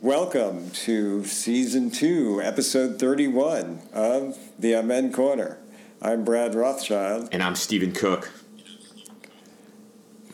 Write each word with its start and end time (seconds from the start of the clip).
Welcome 0.00 0.70
to 0.70 1.24
season 1.24 1.90
two, 1.90 2.40
episode 2.42 3.00
31 3.00 3.80
of 3.92 4.38
the 4.58 4.76
Amen 4.76 5.12
Corner. 5.12 5.58
I'm 6.00 6.24
Brad 6.24 6.54
Rothschild. 6.54 7.28
And 7.32 7.42
I'm 7.42 7.56
Stephen 7.56 7.92
Cook. 7.92 8.30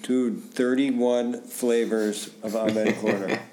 Dude, 0.02 0.42
31 0.52 1.42
flavors 1.44 2.30
of 2.42 2.54
Amen 2.54 2.94
Corner. 3.00 3.40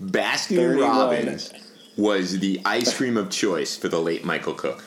Baskin 0.00 0.56
31. 0.56 0.80
Robbins 0.80 1.52
was 1.96 2.38
the 2.38 2.60
ice 2.64 2.96
cream 2.96 3.16
of 3.16 3.30
choice 3.30 3.76
for 3.76 3.88
the 3.88 4.00
late 4.00 4.24
Michael 4.24 4.54
Cook. 4.54 4.84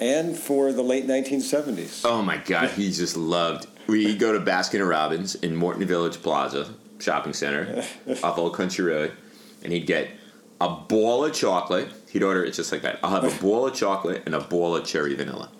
and 0.00 0.36
for 0.36 0.72
the 0.72 0.82
late 0.82 1.06
1970s. 1.06 2.02
Oh 2.04 2.22
my 2.22 2.38
God, 2.38 2.70
he 2.70 2.90
just 2.90 3.16
loved. 3.16 3.68
We 3.86 4.16
go 4.16 4.32
to 4.32 4.40
Baskin 4.40 4.86
Robbins 4.86 5.36
in 5.36 5.54
Morton 5.54 5.86
Village 5.86 6.20
Plaza 6.22 6.74
shopping 6.98 7.32
center 7.32 7.84
off 8.22 8.38
Old 8.38 8.54
Country 8.54 8.84
Road, 8.84 9.12
and 9.62 9.72
he'd 9.72 9.86
get 9.86 10.08
a 10.60 10.68
ball 10.68 11.24
of 11.24 11.32
chocolate. 11.34 11.88
He'd 12.10 12.22
order 12.22 12.44
it 12.44 12.52
just 12.54 12.72
like 12.72 12.82
that. 12.82 12.98
I'll 13.02 13.20
have 13.20 13.24
a 13.24 13.40
ball 13.42 13.66
of 13.66 13.74
chocolate 13.74 14.22
and 14.26 14.34
a 14.34 14.40
ball 14.40 14.74
of 14.76 14.84
cherry 14.84 15.14
vanilla. 15.14 15.50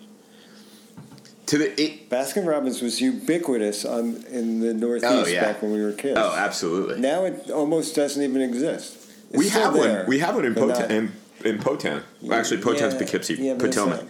To 1.47 1.57
the 1.57 1.81
it, 1.81 2.09
Baskin 2.09 2.45
Robbins 2.45 2.81
was 2.81 3.01
ubiquitous 3.01 3.83
on 3.83 4.23
in 4.29 4.59
the 4.59 4.73
Northeast 4.73 5.11
Oh, 5.11 5.25
yeah. 5.25 5.41
back 5.45 5.61
when 5.63 5.71
we 5.71 5.81
were 5.81 5.93
kids. 5.93 6.15
oh, 6.19 6.35
absolutely. 6.35 6.99
Now 6.99 7.25
it 7.25 7.49
almost 7.49 7.95
doesn't 7.95 8.21
even 8.21 8.41
exist. 8.41 8.97
It's 9.31 9.37
we 9.37 9.49
have 9.49 9.73
there, 9.73 9.99
one. 10.01 10.07
We 10.07 10.19
have 10.19 10.35
one 10.35 10.45
in 10.45 10.53
Potown. 10.53 10.89
In, 10.91 11.11
in 11.45 11.57
Potown. 11.57 12.03
Well, 12.21 12.37
actually, 12.39 12.61
Potown's 12.61 12.93
Yeah, 12.93 12.99
Poughkeepsie. 12.99 13.35
yeah, 13.35 13.55
Potomac. 13.57 14.03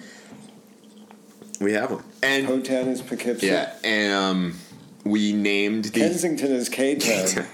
We 1.62 1.74
have 1.74 1.92
one. 1.92 2.04
And 2.24 2.48
Potown 2.48 2.88
is 2.88 3.02
Poughkeepsie. 3.02 3.48
yeah, 3.48 3.74
and 3.84 4.14
um, 4.14 4.60
we 5.04 5.34
named 5.34 5.86
the 5.86 6.00
Kensington 6.00 6.52
is 6.52 6.70
K-Town. 6.70 7.46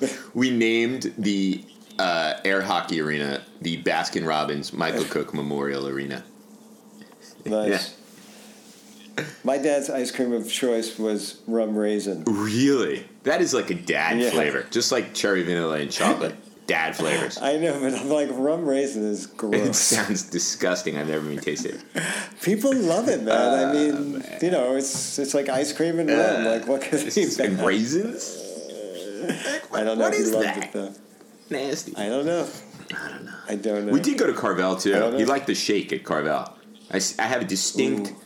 we 0.34 0.50
named 0.50 1.12
the 1.18 1.64
uh, 1.98 2.34
air 2.44 2.62
hockey 2.62 3.00
arena 3.00 3.42
the 3.60 3.82
Baskin 3.82 4.26
Robbins 4.26 4.72
Michael 4.72 5.04
Cook 5.04 5.32
Memorial 5.34 5.86
Arena. 5.86 6.24
nice. 7.44 7.96
My 9.44 9.58
dad's 9.58 9.90
ice 9.90 10.10
cream 10.10 10.32
of 10.32 10.50
choice 10.50 10.98
was 10.98 11.40
rum 11.46 11.76
raisin. 11.76 12.24
Really? 12.24 13.06
That 13.24 13.42
is 13.42 13.52
like 13.52 13.68
a 13.70 13.74
dad 13.74 14.18
Yeah. 14.18 14.30
flavor, 14.30 14.66
just 14.70 14.90
like 14.90 15.12
cherry 15.12 15.42
vanilla 15.42 15.78
and 15.78 15.90
chocolate. 15.90 16.34
dad 16.66 16.96
flavors. 16.96 17.38
I 17.40 17.56
know, 17.58 17.78
but 17.80 17.94
I'm 17.94 18.08
like 18.08 18.28
rum 18.32 18.64
raisin 18.66 19.04
is 19.04 19.26
gross. 19.26 19.54
It 19.54 19.74
sounds 19.74 20.22
disgusting. 20.30 20.96
I've 20.96 21.08
never 21.08 21.24
even 21.30 21.42
tasted 21.42 21.76
it. 21.94 22.02
People 22.42 22.74
love 22.74 23.08
it, 23.08 23.22
man. 23.22 23.34
Uh, 23.34 23.68
I 23.68 23.72
mean, 23.72 24.24
you 24.40 24.50
know, 24.50 24.76
it's 24.76 25.18
it's 25.18 25.34
like 25.34 25.48
ice 25.48 25.72
cream 25.72 25.98
and 25.98 26.08
rum. 26.08 26.44
Like, 26.44 26.66
what 26.66 26.82
could 26.82 27.00
It's 27.02 27.36
be 27.36 27.44
and 27.44 27.60
raisins? 27.60 28.48
I 29.72 29.84
don't 29.84 29.98
know 29.98 30.04
What 30.04 30.14
is 30.14 30.32
that? 30.32 30.56
it 30.64 30.72
though. 30.72 30.92
Nasty. 31.50 31.96
I 31.96 32.08
don't 32.08 32.26
know. 32.26 32.48
I 32.90 33.08
don't 33.08 33.24
know. 33.24 33.32
I 33.48 33.54
don't 33.56 33.86
know. 33.86 33.92
We 33.92 34.00
did 34.00 34.18
go 34.18 34.26
to 34.26 34.32
Carvel 34.32 34.76
too. 34.76 34.92
He 35.16 35.24
liked 35.24 35.46
the 35.46 35.54
shake 35.54 35.92
at 35.92 36.04
Carvel. 36.04 36.52
I, 36.90 37.00
I 37.18 37.22
have 37.22 37.40
a 37.42 37.44
distinct, 37.44 38.10
Ooh. 38.10 38.16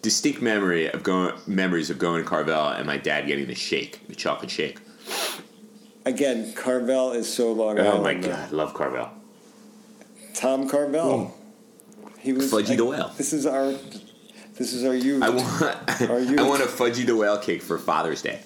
distinct 0.00 0.40
memory 0.40 0.90
of 0.90 1.02
going 1.02 1.34
memories 1.46 1.90
of 1.90 1.98
going 1.98 2.22
to 2.22 2.28
Carvel 2.28 2.68
and 2.68 2.86
my 2.86 2.96
dad 2.96 3.26
getting 3.26 3.46
the 3.46 3.54
shake, 3.54 4.06
the 4.08 4.14
chocolate 4.14 4.50
shake. 4.50 4.78
Again, 6.06 6.52
Carvel 6.52 7.12
is 7.12 7.32
so 7.32 7.52
long. 7.52 7.78
Oh 7.78 7.82
my 8.02 8.10
Island, 8.10 8.24
though. 8.24 8.28
god, 8.28 8.52
love 8.52 8.74
Carvel. 8.74 9.08
Tom 10.34 10.68
Carvel. 10.68 11.34
He 12.18 12.32
was 12.32 12.50
Fudgy 12.52 12.72
I- 12.72 12.76
the 12.76 12.84
Whale. 12.84 13.12
This 13.16 13.32
is 13.32 13.46
our. 13.46 13.72
This 14.56 14.72
is 14.72 14.84
our 14.84 14.94
youth. 14.94 15.22
I 15.22 15.30
want, 15.30 16.10
Are 16.10 16.20
you- 16.20 16.38
I 16.38 16.42
want 16.42 16.62
a 16.62 16.66
fudgy 16.66 17.04
the 17.04 17.16
whale 17.16 17.38
cake 17.38 17.60
for 17.60 17.76
Father's 17.76 18.22
Day. 18.22 18.38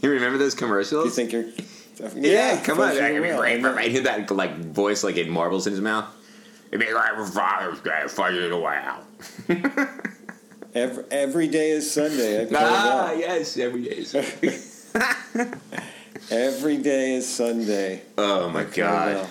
You 0.00 0.10
remember 0.10 0.38
those 0.38 0.54
commercials? 0.54 1.02
Do 1.02 1.08
you 1.08 1.14
think 1.28 1.32
you're? 1.32 1.44
yeah, 2.16 2.60
come 2.62 2.78
on, 2.80 2.90
Fudgy 2.90 2.98
that 2.98 3.12
be 3.14 3.20
Whale. 3.20 3.40
I 3.40 3.56
know. 3.56 3.72
for- 3.72 3.80
I 3.80 3.84
hear 3.88 4.02
that 4.02 4.30
like 4.30 4.56
voice 4.58 5.02
like 5.02 5.16
it 5.16 5.28
marbles 5.28 5.66
in 5.66 5.72
his 5.72 5.80
mouth. 5.80 6.06
It'd 6.70 6.86
be 6.86 6.92
like 6.92 7.14
for 7.14 7.26
Father's 7.26 7.80
Day, 7.80 8.02
fudgy 8.06 8.48
the 8.48 8.58
whale. 8.58 9.88
Every, 10.74 11.04
every 11.12 11.46
day 11.48 11.70
is 11.70 11.88
Sunday. 11.90 12.48
Ah, 12.52 13.12
yes, 13.12 13.56
every 13.56 13.82
day. 13.84 13.90
is- 13.90 14.92
Every 16.30 16.78
day 16.78 17.14
is 17.14 17.28
Sunday. 17.28 18.02
oh 18.18 18.48
my 18.48 18.64
god. 18.64 19.26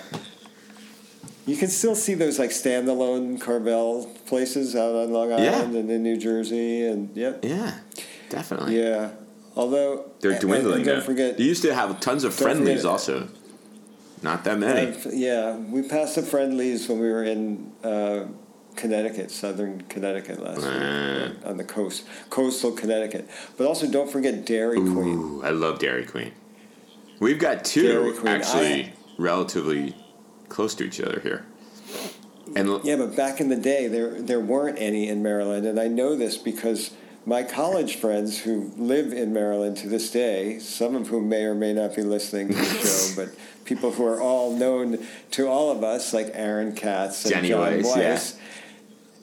You 1.46 1.56
can 1.56 1.68
still 1.68 1.94
see 1.94 2.14
those 2.14 2.38
like 2.38 2.50
standalone 2.50 3.38
Carvel 3.40 4.06
places 4.26 4.74
out 4.74 4.94
on 4.94 5.12
Long 5.12 5.30
Yeah. 5.30 5.58
Island 5.58 5.76
and 5.76 5.90
in 5.90 6.02
New 6.02 6.16
Jersey, 6.16 6.86
and 6.86 7.14
yep, 7.16 7.44
Yeah, 7.44 7.74
definitely. 8.30 8.80
yeah. 8.80 9.10
Although 9.56 10.10
They're 10.20 10.38
dwindling. 10.38 10.76
And 10.78 10.84
don't 10.86 11.04
forget, 11.04 11.36
They 11.36 11.44
used 11.44 11.62
to 11.62 11.74
have 11.74 12.00
tons 12.00 12.24
of 12.24 12.34
Friendly's 12.34 12.80
forget- 12.80 12.90
also. 12.90 13.28
Not 14.22 14.44
that 14.44 14.58
many. 14.58 14.96
uh, 14.96 15.10
yeah, 15.12 15.56
we 15.56 15.82
passed 15.82 16.14
the 16.14 16.22
Friendly's 16.22 16.88
when 16.88 16.98
we 16.98 17.10
were 17.10 17.24
in 17.24 17.72
uh, 17.84 18.24
Connecticut, 18.74 19.30
southern 19.30 19.82
Connecticut 19.90 20.42
last 20.42 20.62
Ah. 20.64 21.28
week, 21.28 21.32
on 21.44 21.56
the 21.58 21.64
coast, 21.64 22.04
coastal 22.30 22.72
Connecticut. 22.72 23.28
But 23.58 23.66
also, 23.66 23.86
don't 23.86 24.10
forget 24.10 24.46
Dairy 24.46 24.78
Queen. 24.78 25.18
Ooh, 25.18 25.42
I 25.44 25.50
love 25.50 25.78
Dairy 25.78 26.06
Queen. 26.06 26.32
We've 27.24 27.38
got 27.38 27.64
two 27.64 28.20
actually 28.26 28.92
relatively 29.16 29.96
close 30.50 30.74
to 30.74 30.84
each 30.84 31.00
other 31.00 31.20
here. 31.20 31.46
And 32.54 32.68
l- 32.68 32.80
Yeah, 32.84 32.96
but 32.96 33.16
back 33.16 33.40
in 33.40 33.48
the 33.48 33.56
day, 33.56 33.88
there 33.88 34.20
there 34.20 34.40
weren't 34.40 34.78
any 34.78 35.08
in 35.08 35.22
Maryland, 35.22 35.66
and 35.66 35.80
I 35.80 35.88
know 35.88 36.16
this 36.16 36.36
because 36.36 36.90
my 37.24 37.42
college 37.42 37.96
friends 37.96 38.40
who 38.40 38.70
live 38.76 39.14
in 39.14 39.32
Maryland 39.32 39.78
to 39.78 39.88
this 39.88 40.10
day, 40.10 40.58
some 40.58 40.94
of 40.94 41.08
whom 41.08 41.30
may 41.30 41.44
or 41.44 41.54
may 41.54 41.72
not 41.72 41.96
be 41.96 42.02
listening 42.02 42.48
to 42.48 42.54
the 42.54 42.64
show, 42.64 43.16
but 43.16 43.34
people 43.64 43.92
who 43.92 44.04
are 44.04 44.20
all 44.20 44.54
known 44.54 44.98
to 45.30 45.48
all 45.48 45.70
of 45.70 45.82
us, 45.82 46.12
like 46.12 46.30
Aaron 46.34 46.74
Katz 46.74 47.24
and 47.24 47.34
Jenny 47.34 47.48
John 47.48 47.60
Weiss, 47.60 47.96
Weiss, 47.96 48.36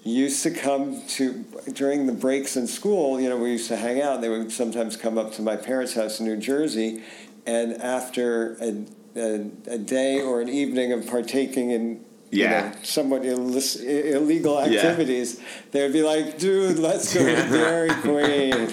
yeah. 0.03 0.11
used 0.11 0.41
to 0.41 0.49
come 0.49 1.05
to 1.09 1.45
during 1.71 2.07
the 2.07 2.13
breaks 2.13 2.57
in 2.57 2.65
school. 2.65 3.21
You 3.21 3.29
know, 3.29 3.37
we 3.37 3.51
used 3.51 3.67
to 3.67 3.77
hang 3.77 4.01
out. 4.01 4.21
They 4.21 4.29
would 4.29 4.51
sometimes 4.51 4.97
come 4.97 5.19
up 5.19 5.33
to 5.33 5.43
my 5.43 5.55
parents' 5.55 5.93
house 5.93 6.19
in 6.19 6.25
New 6.25 6.37
Jersey, 6.37 7.03
and 7.45 7.73
after 7.81 8.55
a, 8.61 8.85
a, 9.15 9.51
a 9.67 9.77
day 9.77 10.21
or 10.21 10.41
an 10.41 10.49
evening 10.49 10.91
of 10.93 11.07
partaking 11.07 11.71
in 11.71 12.05
you 12.31 12.43
Yeah. 12.43 12.69
know, 12.69 12.75
somewhat 12.83 13.25
illis- 13.25 13.75
illegal 13.83 14.59
activities, 14.61 15.41
they 15.71 15.81
would 15.83 15.91
be 15.91 16.01
like, 16.01 16.37
"Dude, 16.39 16.79
let's 16.79 17.13
go 17.13 17.19
to 17.25 17.49
Dairy 17.51 17.89
Queen." 18.01 18.69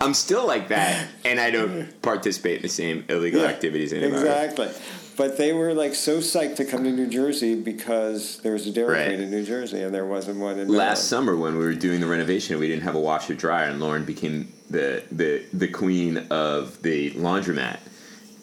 I'm 0.00 0.14
still 0.14 0.46
like 0.46 0.68
that, 0.68 1.08
and 1.24 1.38
I 1.40 1.50
don't 1.50 2.00
participate 2.02 2.56
in 2.56 2.62
the 2.62 2.68
same 2.68 3.04
illegal 3.08 3.42
Yeah, 3.42 3.48
activities 3.48 3.92
anymore. 3.92 4.18
Exactly. 4.20 4.68
But 5.16 5.36
they 5.36 5.52
were 5.52 5.74
like 5.74 5.94
so 5.94 6.18
psyched 6.18 6.56
to 6.56 6.64
come 6.64 6.84
to 6.84 6.90
New 6.90 7.06
Jersey 7.08 7.54
because 7.54 8.38
there 8.38 8.52
was 8.52 8.66
a 8.66 8.70
Dairy 8.72 8.94
Right. 8.94 9.06
Queen 9.08 9.20
in 9.20 9.30
New 9.30 9.44
Jersey 9.44 9.82
and 9.82 9.94
there 9.94 10.06
wasn't 10.06 10.38
one 10.38 10.58
in 10.58 10.68
Last 10.68 10.78
Maryland. 10.78 10.98
summer, 10.98 11.36
when 11.36 11.58
we 11.58 11.64
were 11.64 11.74
doing 11.74 12.00
the 12.00 12.06
renovation, 12.06 12.58
we 12.58 12.66
didn't 12.68 12.84
have 12.84 12.94
a 12.94 13.00
washer 13.00 13.34
dryer, 13.34 13.68
and 13.68 13.78
Lauren 13.80 14.04
became 14.04 14.52
the 14.70 15.02
the 15.12 15.44
the 15.52 15.68
queen 15.68 16.18
of 16.30 16.80
the 16.82 17.10
laundromat. 17.12 17.78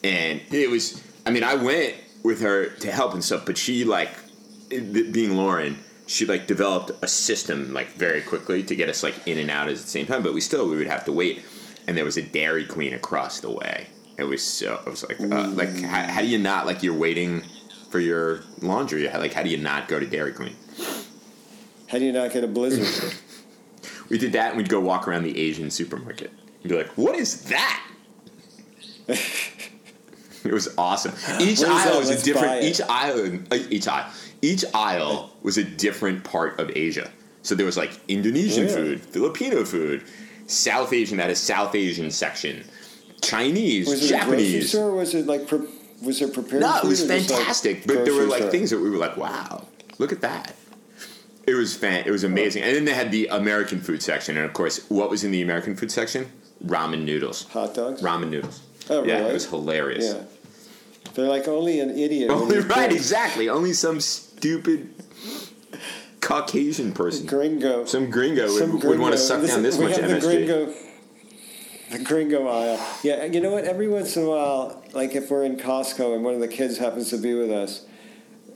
And 0.04 0.40
it 0.50 0.70
was, 0.70 1.02
I 1.26 1.30
mean, 1.30 1.44
I 1.44 1.54
went 1.56 1.94
with 2.22 2.40
her 2.42 2.66
to 2.66 2.90
help 2.92 3.14
and 3.14 3.22
stuff, 3.24 3.44
but 3.44 3.58
she 3.58 3.84
like, 3.84 4.10
being 4.68 5.36
Lauren, 5.36 5.78
she 6.06 6.24
like 6.24 6.46
developed 6.46 6.90
a 7.02 7.08
system 7.08 7.72
like 7.74 7.88
very 7.94 8.20
quickly 8.22 8.62
to 8.62 8.76
get 8.76 8.88
us 8.88 9.02
like 9.02 9.14
in 9.26 9.38
and 9.38 9.50
out 9.50 9.68
at 9.68 9.76
the 9.76 9.82
same 9.82 10.06
time. 10.06 10.22
But 10.22 10.34
we 10.34 10.40
still 10.40 10.68
we 10.68 10.76
would 10.76 10.86
have 10.86 11.04
to 11.06 11.12
wait, 11.12 11.42
and 11.86 11.96
there 11.96 12.04
was 12.04 12.16
a 12.16 12.22
Dairy 12.22 12.64
Queen 12.64 12.94
across 12.94 13.40
the 13.40 13.50
way. 13.50 13.88
It 14.20 14.24
was 14.24 14.42
so. 14.44 14.80
I 14.86 14.90
was 14.90 15.02
like, 15.08 15.20
uh, 15.20 15.48
like 15.48 15.80
how, 15.80 16.02
how 16.04 16.20
do 16.20 16.26
you 16.26 16.38
not 16.38 16.66
like 16.66 16.82
you're 16.82 16.96
waiting 16.96 17.42
for 17.90 17.98
your 17.98 18.42
laundry? 18.60 19.08
Like 19.08 19.32
how 19.32 19.42
do 19.42 19.48
you 19.48 19.56
not 19.56 19.88
go 19.88 19.98
to 19.98 20.06
Dairy 20.06 20.32
Queen? 20.32 20.56
How 21.88 21.98
do 21.98 22.04
you 22.04 22.12
not 22.12 22.32
get 22.32 22.44
a 22.44 22.48
blizzard? 22.48 23.14
We 24.10 24.18
did 24.18 24.32
that, 24.32 24.48
and 24.48 24.56
we'd 24.56 24.68
go 24.68 24.80
walk 24.80 25.06
around 25.06 25.22
the 25.22 25.38
Asian 25.38 25.70
supermarket 25.70 26.32
and 26.62 26.68
be 26.68 26.76
like, 26.76 26.88
"What 26.98 27.14
is 27.14 27.44
that?" 27.44 27.80
it 29.06 30.52
was 30.52 30.74
awesome. 30.76 31.12
Each 31.40 31.62
aisle 31.62 31.98
was 32.00 32.10
Let's 32.10 32.22
a 32.22 32.24
different. 32.24 32.64
Each 32.64 32.80
aisle, 32.80 33.38
uh, 33.52 33.58
each 33.70 33.86
aisle, 33.86 34.10
each 34.42 34.64
aisle 34.74 35.30
was 35.42 35.58
a 35.58 35.64
different 35.64 36.24
part 36.24 36.58
of 36.58 36.72
Asia. 36.74 37.08
So 37.42 37.54
there 37.54 37.66
was 37.66 37.76
like 37.76 37.92
Indonesian 38.08 38.64
Really? 38.66 38.96
food, 38.96 39.00
Filipino 39.00 39.64
food, 39.64 40.02
South 40.46 40.92
Asian 40.92 41.18
that 41.18 41.30
is 41.30 41.38
South 41.38 41.76
Asian 41.76 42.10
section, 42.10 42.64
Chinese, 43.22 43.88
Was 43.88 44.04
it 44.04 44.08
Japanese. 44.08 44.74
Or 44.74 44.92
was 44.92 45.14
it 45.14 45.26
like 45.26 45.46
pre- 45.46 45.66
was 46.02 46.22
it 46.22 46.32
prepared? 46.32 46.62
No, 46.62 46.78
it 46.78 46.84
was 46.84 47.00
just, 47.06 47.10
like, 47.10 47.22
fantastic. 47.38 47.86
but 47.86 48.04
there 48.04 48.14
were 48.14 48.24
like 48.24 48.38
store? 48.40 48.50
things 48.50 48.70
that 48.70 48.78
we 48.80 48.88
were 48.90 48.96
like, 48.96 49.16
"Wow, 49.16 49.66
look 49.98 50.12
at 50.12 50.20
that." 50.22 50.54
It 51.46 51.54
was 51.54 51.76
fan. 51.76 52.04
It 52.06 52.10
was 52.10 52.22
amazing. 52.24 52.62
And 52.62 52.74
then 52.76 52.84
they 52.84 52.94
had 52.94 53.10
the 53.10 53.26
American 53.28 53.80
food 53.80 54.02
section, 54.02 54.36
and 54.36 54.46
of 54.46 54.52
course, 54.52 54.88
what 54.88 55.10
was 55.10 55.24
in 55.24 55.30
the 55.30 55.42
American 55.42 55.74
food 55.76 55.90
section? 55.90 56.30
Ramen 56.64 57.04
noodles. 57.04 57.44
hot 57.48 57.74
dogs. 57.74 58.02
Ramen 58.02 58.28
noodles. 58.30 58.60
Oh, 58.88 59.04
yeah, 59.04 59.18
really? 59.18 59.30
it 59.30 59.32
was 59.34 59.46
hilarious. 59.46 60.04
Yeah, 60.14 60.22
they're 61.14 61.28
like 61.28 61.48
only 61.48 61.80
an 61.80 61.90
idiot. 61.98 62.30
Only 62.30 62.58
right, 62.76 62.92
exactly. 62.92 63.48
Only 63.48 63.72
some 63.72 64.00
stupid 64.00 64.94
Caucasian 66.20 66.92
person, 66.92 67.26
Gringo. 67.26 67.84
some 67.86 68.10
gringo, 68.10 68.46
Some 68.48 68.72
would, 68.74 68.84
would 68.84 68.98
want 68.98 69.12
to 69.12 69.18
suck 69.18 69.40
This 69.40 69.50
down 69.54 69.64
is- 69.64 69.78
this 69.78 69.90
much 69.90 69.98
MSG. 69.98 70.20
gringo. 70.20 70.74
The 71.90 71.98
gringo 71.98 72.46
aisle. 72.46 72.80
Yeah, 73.02 73.24
you 73.24 73.40
know 73.40 73.50
what? 73.50 73.64
Every 73.64 73.88
once 73.88 74.16
in 74.16 74.22
a 74.24 74.28
while, 74.28 74.82
like 74.92 75.14
if 75.14 75.30
we're 75.30 75.44
in 75.44 75.56
Costco 75.56 76.14
and 76.14 76.24
one 76.24 76.34
of 76.34 76.40
the 76.40 76.48
kids 76.48 76.78
happens 76.78 77.10
to 77.10 77.18
be 77.18 77.34
with 77.34 77.50
us, 77.50 77.84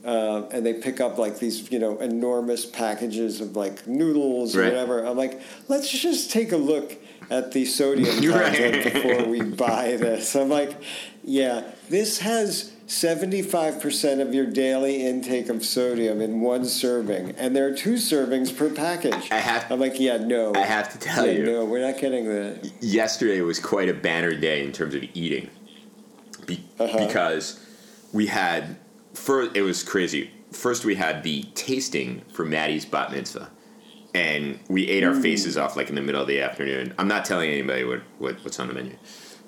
uh, 0.04 0.46
and 0.52 0.64
they 0.64 0.75
pick 0.75 1.00
up 1.00 1.19
like 1.19 1.38
these, 1.38 1.70
you 1.72 1.78
know, 1.78 1.98
enormous 1.98 2.64
packages 2.66 3.40
of 3.40 3.56
like 3.56 3.86
noodles 3.86 4.54
or 4.54 4.60
Right. 4.60 4.69
whatever. 4.72 5.04
I'm 5.04 5.16
like, 5.16 5.40
let's 5.69 5.88
just 5.90 6.31
take 6.31 6.52
a 6.52 6.56
look 6.56 6.94
at 7.31 7.52
the 7.52 7.64
sodium 7.64 8.16
Right. 8.32 8.46
content 8.54 8.92
before 8.92 9.25
we 9.26 9.42
buy 9.42 9.96
this. 9.96 10.36
I'm 10.36 10.48
like, 10.50 10.76
yeah, 11.25 11.62
this 11.88 12.19
has 12.20 12.70
75% 12.94 14.20
of 14.20 14.32
your 14.35 14.46
daily 14.46 15.05
intake 15.05 15.49
of 15.49 15.64
sodium 15.64 16.20
in 16.20 16.41
one 16.41 16.64
serving, 16.64 17.32
and 17.32 17.55
there 17.55 17.67
are 17.67 17.73
two 17.75 17.94
servings 17.94 18.56
per 18.56 18.70
package. 18.70 19.31
I 19.31 19.38
have- 19.38 19.70
I'm 19.70 19.81
like, 19.81 19.99
yeah, 19.99 20.19
no. 20.19 20.55
I 20.55 20.61
have 20.61 20.93
to 20.93 20.99
tell 20.99 21.26
yeah, 21.26 21.32
you. 21.32 21.44
No, 21.44 21.64
we're 21.64 21.81
not 21.81 21.99
getting 22.00 22.26
that. 22.29 22.70
yesterday 22.81 23.41
was 23.41 23.58
quite 23.58 23.88
a 23.88 23.94
banner 23.94 24.35
day 24.35 24.64
in 24.64 24.73
terms 24.73 24.94
of 24.94 25.02
eating 25.14 25.50
Be- 26.46 26.62
Uh-huh. 26.79 27.06
because 27.06 27.58
we 28.12 28.26
had 28.26 28.76
first 29.14 29.56
it 29.56 29.62
was 29.62 29.82
crazy 29.82 30.31
first 30.52 30.85
we 30.85 30.94
had 30.96 31.23
the 31.23 31.43
tasting 31.55 32.23
for 32.32 32.44
maddie's 32.44 32.85
bat 32.85 33.11
mitzvah 33.12 33.49
and 34.14 34.58
we 34.69 34.87
ate 34.88 35.02
Mm. 35.02 35.08
our 35.08 35.14
faces 35.23 35.56
off 35.56 35.75
like 35.76 35.88
in 35.88 35.94
the 35.94 36.02
middle 36.02 36.20
of 36.20 36.26
the 36.29 36.41
afternoon 36.41 36.93
i'm 36.99 37.08
not 37.08 37.25
telling 37.25 37.49
anybody 37.50 37.85
what, 37.85 38.02
what 38.19 38.35
what's 38.44 38.58
on 38.61 38.69
the 38.69 38.75
menu 38.75 38.94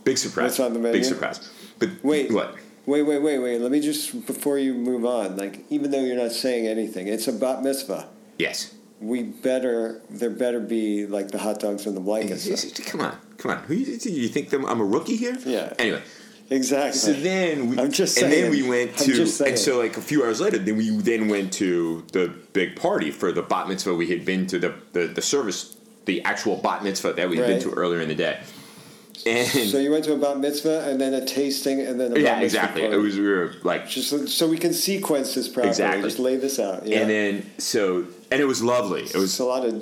big 0.04 0.16
surprise 0.18 0.52
What's 0.52 0.60
on 0.60 0.72
the 0.72 0.78
menu? 0.78 0.92
big 1.00 1.04
surprise 1.04 1.50
but 1.78 1.90
Wait. 2.02 2.30
what 2.32 2.56
Wait, 2.86 3.02
wait, 3.02 3.20
wait, 3.20 3.38
wait. 3.38 3.60
Let 3.60 3.70
me 3.72 3.80
just, 3.80 4.26
before 4.26 4.58
you 4.58 4.72
move 4.72 5.04
on, 5.04 5.36
like, 5.36 5.64
even 5.70 5.90
though 5.90 6.00
you're 6.04 6.16
not 6.16 6.32
saying 6.32 6.66
anything, 6.66 7.08
it's 7.08 7.26
a 7.28 7.32
bat 7.32 7.62
mitzvah. 7.62 8.08
yes 8.38 8.74
We 9.00 9.24
better, 9.24 10.00
there 10.08 10.30
better 10.30 10.60
be, 10.60 11.06
like, 11.06 11.28
the 11.32 11.38
hot 11.38 11.58
dogs 11.60 11.86
and 11.86 11.96
the 11.96 12.00
blankets. 12.00 12.46
come 12.90 13.00
on 13.00 13.16
come 13.38 13.50
on 13.50 13.58
who 13.64 13.74
you, 13.74 13.98
you 14.10 14.28
think 14.28 14.48
them, 14.48 14.64
i'm 14.64 14.80
a 14.80 14.84
rookie 14.84 15.16
here 15.16 15.36
Yeah. 15.44 15.74
anyway 15.78 16.02
Exactly. 16.48 16.98
So 16.98 17.12
then 17.12 17.70
we, 17.70 17.78
I'm 17.78 17.90
just 17.90 18.14
saying. 18.14 18.32
and 18.32 18.44
then 18.44 18.50
we 18.52 18.62
went 18.62 18.96
to, 18.98 19.22
and 19.44 19.58
so 19.58 19.78
like 19.78 19.96
a 19.96 20.00
few 20.00 20.22
hours 20.22 20.40
later, 20.40 20.58
then 20.58 20.76
we 20.76 20.90
then 20.90 21.26
went 21.28 21.52
to 21.54 22.04
the 22.12 22.28
big 22.52 22.76
party 22.76 23.10
for 23.10 23.32
the 23.32 23.42
bat 23.42 23.66
mitzvah. 23.68 23.94
We 23.96 24.06
had 24.10 24.24
been 24.24 24.46
to 24.48 24.58
the 24.60 24.74
the, 24.92 25.08
the 25.08 25.22
service, 25.22 25.76
the 26.04 26.22
actual 26.22 26.56
bat 26.58 26.84
mitzvah 26.84 27.14
that 27.14 27.28
we 27.28 27.38
had 27.38 27.46
been 27.48 27.60
to 27.62 27.72
earlier 27.72 28.00
in 28.00 28.06
the 28.08 28.14
day. 28.14 28.38
And 29.24 29.46
So 29.46 29.78
you 29.78 29.90
went 29.90 30.04
to 30.04 30.12
a 30.12 30.16
bat 30.16 30.38
mitzvah 30.38 30.88
and 30.88 31.00
then 31.00 31.14
a 31.14 31.24
tasting 31.24 31.80
and 31.80 31.98
then 32.00 32.12
a 32.12 32.14
bat 32.14 32.22
yeah, 32.22 32.40
exactly. 32.40 32.82
party. 32.82 32.96
It 32.96 32.98
was 32.98 33.16
we 33.16 33.26
were 33.26 33.54
like, 33.62 33.88
just 33.88 34.28
so- 34.28 34.46
we 34.48 34.58
can 34.58 34.72
sequence 34.72 35.34
this 35.34 35.48
properly. 35.48 35.70
Exactly. 35.70 36.02
Just 36.02 36.18
lay 36.18 36.36
this 36.36 36.58
out. 36.58 36.86
Yeah. 36.86 37.00
and 37.00 37.10
then 37.10 37.50
so 37.58 38.06
and 38.30 38.40
it 38.40 38.46
was 38.46 38.62
lovely. 38.62 39.02
It 39.02 39.14
was 39.14 39.24
it's 39.30 39.38
a 39.38 39.44
lot 39.44 39.64
of 39.64 39.74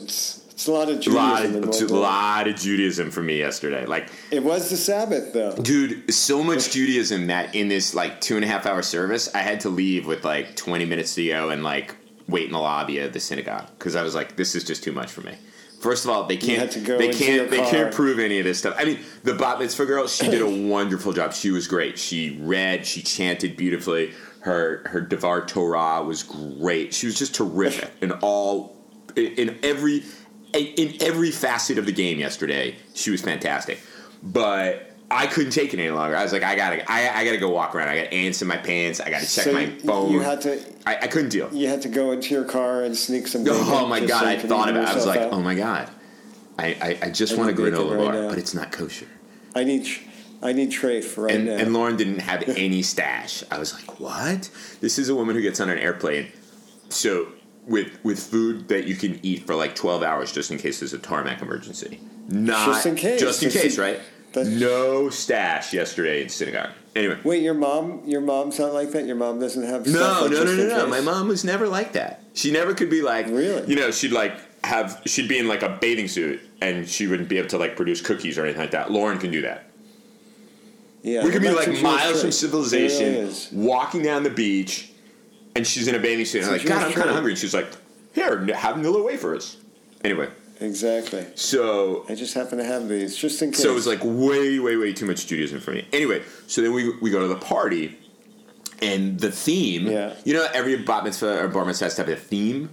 it's 0.55 0.69
a 0.69 0.73
lot 0.73 0.89
of 0.89 1.07
a 1.07 1.11
lot, 1.11 1.45
of, 1.45 1.91
a 1.91 1.95
lot 1.95 2.49
of 2.49 2.55
Judaism 2.57 3.11
for 3.11 3.23
me 3.23 3.39
yesterday. 3.39 3.87
Like 3.87 4.09
It 4.31 4.45
was 4.45 4.71
the 4.71 4.77
Sabbath 4.77 5.33
though. 5.33 5.57
Dude, 5.57 6.15
so 6.15 6.43
much 6.43 6.71
Judaism 6.71 7.27
that 7.27 7.55
in 7.55 7.69
this 7.69 7.95
like 7.95 8.21
two 8.21 8.37
and 8.37 8.45
a 8.45 8.49
half 8.49 8.65
hour 8.65 8.81
service, 8.83 9.35
I 9.35 9.39
had 9.39 9.61
to 9.61 9.69
leave 9.69 10.07
with 10.07 10.25
like 10.25 10.57
20 10.57 10.85
minutes 10.85 11.15
to 11.17 11.27
go 11.27 11.51
and 11.51 11.65
like 11.65 11.97
wait 12.29 12.47
in 12.47 12.53
the 12.53 12.59
lobby 12.59 13.01
of 13.01 13.13
the 13.13 13.21
synagogue 13.21 13.67
because 13.79 13.97
I 13.97 14.03
was 14.03 14.15
like, 14.15 14.37
this 14.37 14.55
is 14.55 14.65
just 14.65 14.85
too 14.85 14.93
much 14.93 15.11
for 15.11 15.21
me. 15.23 15.35
First 15.85 16.07
of 16.07 16.11
all, 16.11 16.25
they 16.25 16.39
can't 16.39 16.73
they 16.73 17.13
can't 17.13 17.51
they 17.51 17.59
car. 17.59 17.71
can't 17.71 17.95
prove 17.95 18.19
any 18.19 18.39
of 18.39 18.47
this 18.47 18.59
stuff. 18.59 18.75
I 18.79 18.87
mean, 18.87 19.01
the 19.23 19.35
bat 19.35 19.59
mitzvah 19.59 19.85
girl, 19.85 20.09
she 20.09 20.31
did 20.31 20.41
a 20.41 20.49
wonderful 20.69 21.13
job. 21.13 21.35
She 21.35 21.51
was 21.51 21.69
great. 21.69 21.99
She 21.99 22.39
read, 22.41 22.87
she 22.87 23.03
chanted 23.03 23.55
beautifully. 23.55 24.15
Her 24.41 24.81
her 24.87 25.03
Devar 25.03 25.45
Torah 25.45 26.03
was 26.03 26.23
great. 26.23 26.95
She 26.95 27.05
was 27.05 27.19
just 27.19 27.35
terrific 27.35 27.91
in 28.01 28.13
all 28.13 28.79
in 29.15 29.59
every 29.63 30.05
in 30.55 30.97
every 31.03 31.31
facet 31.31 31.77
of 31.77 31.85
the 31.85 31.93
game 31.93 32.19
yesterday. 32.19 32.77
She 32.95 33.11
was 33.11 33.21
fantastic. 33.21 33.79
But 34.23 34.91
I 35.15 35.27
couldn't 35.27 35.53
take 35.53 35.73
it 35.75 35.81
any 35.81 35.91
longer. 35.91 36.17
I 36.17 36.23
was 36.23 36.33
like, 36.33 36.43
I 36.43 36.57
gotta, 36.57 36.91
I, 36.91 37.21
I 37.21 37.25
gotta 37.25 37.39
go 37.39 37.49
walk 37.51 37.75
around. 37.75 37.89
I 37.89 38.03
got 38.03 38.13
ants 38.13 38.43
in 38.43 38.49
my 38.49 38.57
pants. 38.57 39.01
I 39.01 39.11
gotta 39.11 39.25
check 39.25 39.45
So 39.45 39.53
my 39.53 39.67
phone. 39.67 40.13
You 40.13 40.21
had 40.21 40.41
to 40.43 40.61
I, 40.87 40.97
I 41.03 41.07
couldn't 41.07 41.31
deal. 41.31 41.49
you 41.53 41.69
had 41.69 41.83
to 41.83 41.89
go 41.89 42.13
into 42.13 42.35
your 42.35 42.45
car 42.45 42.83
and 42.83 42.97
sneak 42.97 43.27
some. 43.29 43.45
Oh 43.49 43.87
my 43.87 44.01
god! 44.01 44.21
so 44.21 44.27
I 44.27 44.37
thought 44.39 44.69
about. 44.69 44.85
it. 44.85 44.89
I 44.89 44.95
was 44.95 45.07
like, 45.07 45.21
out. 45.21 45.33
oh 45.33 45.41
my 45.41 45.55
god! 45.55 45.91
I, 46.59 46.67
I, 46.81 46.99
I 47.07 47.11
just 47.11 47.35
I 47.35 47.37
want 47.37 47.51
a 47.51 47.53
granola 47.55 47.91
right 47.97 48.05
bar, 48.05 48.13
now. 48.15 48.29
but 48.29 48.39
it's 48.39 48.55
not 48.55 48.73
kosher. 48.73 49.09
I 49.55 49.65
need 49.65 49.87
I 50.43 50.53
need 50.53 50.71
trafe 50.71 51.17
right 51.17 51.35
And, 51.35 51.47
now. 51.47 51.57
and 51.57 51.73
Lauren 51.73 51.97
didn't 51.97 52.19
have 52.21 52.43
any 52.57 52.83
stash. 52.83 53.43
I 53.51 53.59
was 53.59 53.73
like, 53.73 53.99
what? 54.01 54.51
This 54.81 54.99
is 54.99 55.09
a 55.09 55.15
woman 55.15 55.35
who 55.37 55.43
gets 55.43 55.61
on 55.61 55.71
an 55.71 55.79
airplane. 55.79 56.29
So 56.91 57.29
with 57.67 57.99
with 58.05 58.19
food 58.19 58.69
that 58.69 58.87
you 58.87 58.95
can 58.95 59.19
eat 59.23 59.47
for 59.47 59.55
like 59.55 59.75
twelve 59.75 60.03
hours, 60.03 60.33
just 60.33 60.51
in 60.51 60.59
case 60.59 60.81
there's 60.81 60.93
a 60.93 60.99
tarmac 60.99 61.41
emergency. 61.41 62.01
Not 62.29 62.67
Just 62.67 62.87
in 62.87 62.97
case. 62.97 63.21
Just 63.21 63.43
in 63.43 63.51
case, 63.51 63.79
right? 63.79 64.01
That's- 64.35 64.53
No 64.53 65.09
stash 65.11 65.73
yesterday 65.73 66.23
in 66.23 66.29
synagogue. 66.29 66.71
Anyway. 66.95 67.19
Wait, 67.25 67.43
your 67.43 67.55
mom 67.55 68.03
your 68.07 68.21
mom's 68.21 68.59
not 68.59 68.73
like 68.75 68.91
that. 68.93 69.07
Your 69.07 69.17
mom 69.17 69.41
doesn't 69.41 69.65
have. 69.65 69.87
No, 69.87 70.27
no, 70.29 70.45
no, 70.45 70.55
no, 70.55 70.69
no. 70.69 70.87
My 70.87 71.01
mom 71.01 71.29
was 71.29 71.45
never 71.45 71.67
like 71.67 71.93
that. 71.95 72.23
She 72.35 72.51
never 72.53 72.75
could 72.75 72.91
be 72.91 73.03
like, 73.03 73.27
Really? 73.27 73.67
You 73.69 73.77
know, 73.77 73.91
she'd 73.91 74.13
like 74.13 74.35
have 74.65 75.03
she'd 75.07 75.29
be 75.29 75.39
in 75.39 75.49
like 75.49 75.63
a 75.63 75.79
bathing 75.81 76.09
suit 76.09 76.41
and 76.61 76.89
she 76.89 77.07
wouldn't 77.07 77.29
be 77.29 77.39
able 77.39 77.49
to 77.49 77.59
like 77.59 77.77
produce 77.77 78.01
cookies 78.01 78.39
or 78.39 78.45
anything 78.45 78.61
like 78.61 78.71
that. 78.73 78.91
Lauren 78.91 79.19
can 79.19 79.31
do 79.31 79.43
that. 79.43 79.65
Yeah, 81.03 81.23
we 81.25 81.31
could 81.31 81.43
be 81.43 81.51
like 81.51 81.81
miles 81.83 82.23
from 82.23 82.33
civilization, 82.33 83.15
really 83.27 83.35
walking 83.53 84.03
down 84.03 84.23
the 84.23 84.31
beach, 84.31 84.91
and 85.55 85.67
she's 85.67 85.87
in 85.87 85.95
a 85.95 85.99
bathing 85.99 86.25
suit. 86.25 86.43
And 86.43 86.51
I'm 86.51 86.57
like, 86.59 86.67
God, 86.67 86.83
I'm 86.83 86.93
kind 86.93 87.09
of 87.09 87.15
hungry. 87.15 87.33
And 87.33 87.39
she's 87.39 87.53
like, 87.53 87.67
Here, 88.15 88.39
have 88.55 88.77
Nilla 88.77 89.05
wafers. 89.05 89.59
Anyway, 90.03 90.29
Exactly. 90.61 91.27
so 91.35 92.05
I 92.09 92.15
just 92.15 92.35
happen 92.35 92.59
to 92.59 92.65
have 92.65 92.89
these 92.89 93.17
just 93.17 93.43
in 93.43 93.51
case. 93.51 93.63
so 93.63 93.71
it 93.71 93.75
was 93.75 93.87
like 93.87 94.01
way, 94.05 94.59
way, 94.59 94.77
way 94.77 94.93
too 94.93 95.05
much 95.07 95.27
Judaism 95.27 95.61
for 95.61 95.73
me. 95.73 95.87
Anyway, 95.93 96.23
so 96.47 96.63
then 96.63 96.73
we 96.73 96.97
we 96.99 97.11
go 97.11 97.21
to 97.21 97.27
the 97.29 97.37
party, 97.37 97.99
and 98.81 99.19
the 99.19 99.31
theme. 99.33 99.87
Yeah. 99.87 100.15
You 100.25 100.35
know, 100.35 100.47
every 100.53 100.77
bat 100.77 101.05
mitzvah 101.05 101.43
or 101.45 101.49
bar 101.49 101.65
mitzvah 101.65 101.87
has 101.87 101.97
to 101.97 102.03
have 102.03 102.09
a 102.09 102.17
theme. 102.17 102.71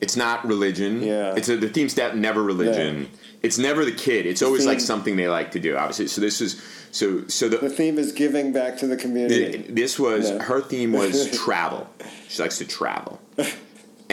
It's 0.00 0.16
not 0.16 0.44
religion. 0.46 1.02
Yeah. 1.02 1.34
It's 1.36 1.48
a, 1.48 1.56
the 1.56 1.68
theme's 1.68 1.94
that 1.94 2.16
never 2.16 2.42
religion. 2.42 3.08
It's 3.42 3.58
never 3.58 3.84
the 3.84 3.92
kid. 3.92 4.24
It's 4.26 4.42
always 4.42 4.64
like 4.66 4.80
something 4.80 5.16
they 5.16 5.28
like 5.28 5.50
to 5.52 5.60
do. 5.60 5.76
Obviously, 5.76 6.08
so 6.08 6.20
this 6.20 6.40
is 6.40 6.62
so 6.90 7.26
so 7.28 7.48
the 7.48 7.58
the. 7.58 7.68
theme 7.70 7.98
is 7.98 8.12
giving 8.12 8.52
back 8.52 8.78
to 8.78 8.86
the 8.86 8.96
community. 8.96 9.58
This 9.68 9.98
was 9.98 10.30
Yeah. 10.30 10.42
her 10.42 10.60
theme 10.62 10.92
was 10.92 11.30
travel. 11.44 11.88
She 12.28 12.40
likes 12.42 12.58
to 12.58 12.64
travel. 12.66 13.20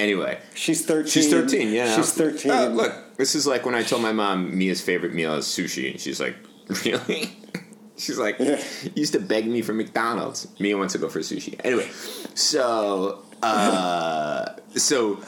Anyway, 0.02 0.40
she's 0.56 0.84
thirteen. 0.84 1.12
She's 1.12 1.30
13, 1.30 1.72
yeah. 1.72 1.96
She's 1.96 2.12
thirteen. 2.12 2.52
Oh, 2.52 2.68
look, 2.70 2.92
this 3.18 3.36
is 3.36 3.46
like 3.46 3.68
when 3.68 3.76
I 3.76 3.84
told 3.84 4.02
my 4.02 4.12
mom 4.12 4.58
Mia's 4.58 4.82
favorite 4.82 5.14
meal 5.14 5.36
is 5.36 5.46
sushi, 5.46 5.92
and 5.92 6.00
she's 6.00 6.20
like, 6.20 6.36
really? 6.84 7.32
She's 7.98 8.18
like, 8.18 8.38
Yeah. 8.40 8.60
used 8.96 9.14
to 9.14 9.20
beg 9.20 9.46
me 9.46 9.62
for 9.62 9.74
McDonald's. 9.74 10.48
Mia 10.60 10.76
wants 10.76 10.94
to 10.94 10.98
go 11.00 11.08
for 11.08 11.20
sushi. 11.20 11.54
Anyway, 11.64 11.88
so, 12.34 13.24
uh, 13.44 14.54
so 14.76 15.20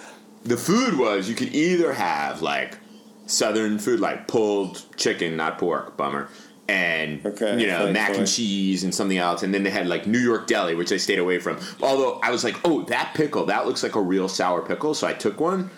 the 0.44 0.58
food 0.58 0.98
was 0.98 1.30
you 1.30 1.36
could 1.36 1.54
either 1.54 1.94
have 1.94 2.42
like 2.42 2.80
southern 3.28 3.78
food, 3.78 4.00
like 4.00 4.28
pulled 4.28 4.84
chicken, 4.98 5.38
not 5.38 5.60
pork, 5.60 5.96
bummer. 5.98 6.30
And 6.70 7.26
Okay, 7.26 7.60
you 7.60 7.68
know 7.68 7.92
mac 7.92 8.12
fine. 8.12 8.20
and 8.20 8.28
cheese 8.28 8.86
and 8.86 8.96
something 8.96 9.18
else, 9.18 9.44
and 9.44 9.54
then 9.54 9.64
they 9.64 9.70
had 9.70 9.86
like 9.88 10.08
New 10.08 10.18
York 10.20 10.48
deli, 10.48 10.76
which 10.76 10.94
I 10.94 10.98
stayed 10.98 11.20
away 11.20 11.40
from. 11.40 11.60
Although 11.82 12.20
I 12.24 12.32
was 12.32 12.44
like, 12.46 12.56
"Oh, 12.64 12.84
that 12.84 13.14
pickle, 13.16 13.46
that 13.48 13.66
looks 13.68 13.84
like 13.84 13.96
a 13.96 14.02
real 14.02 14.30
sour 14.30 14.62
pickle," 14.62 14.94
so 14.94 15.06
I 15.06 15.12
took 15.14 15.42
one, 15.42 15.70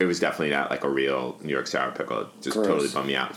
it 0.00 0.06
was 0.06 0.18
definitely 0.18 0.50
not 0.50 0.68
like 0.68 0.82
a 0.82 0.88
real 0.88 1.36
New 1.42 1.52
York 1.52 1.68
sour 1.68 1.92
pickle. 1.92 2.22
It 2.22 2.26
just 2.42 2.56
Gross. 2.56 2.66
totally 2.66 2.88
bummed 2.88 3.06
me 3.06 3.14
out. 3.14 3.36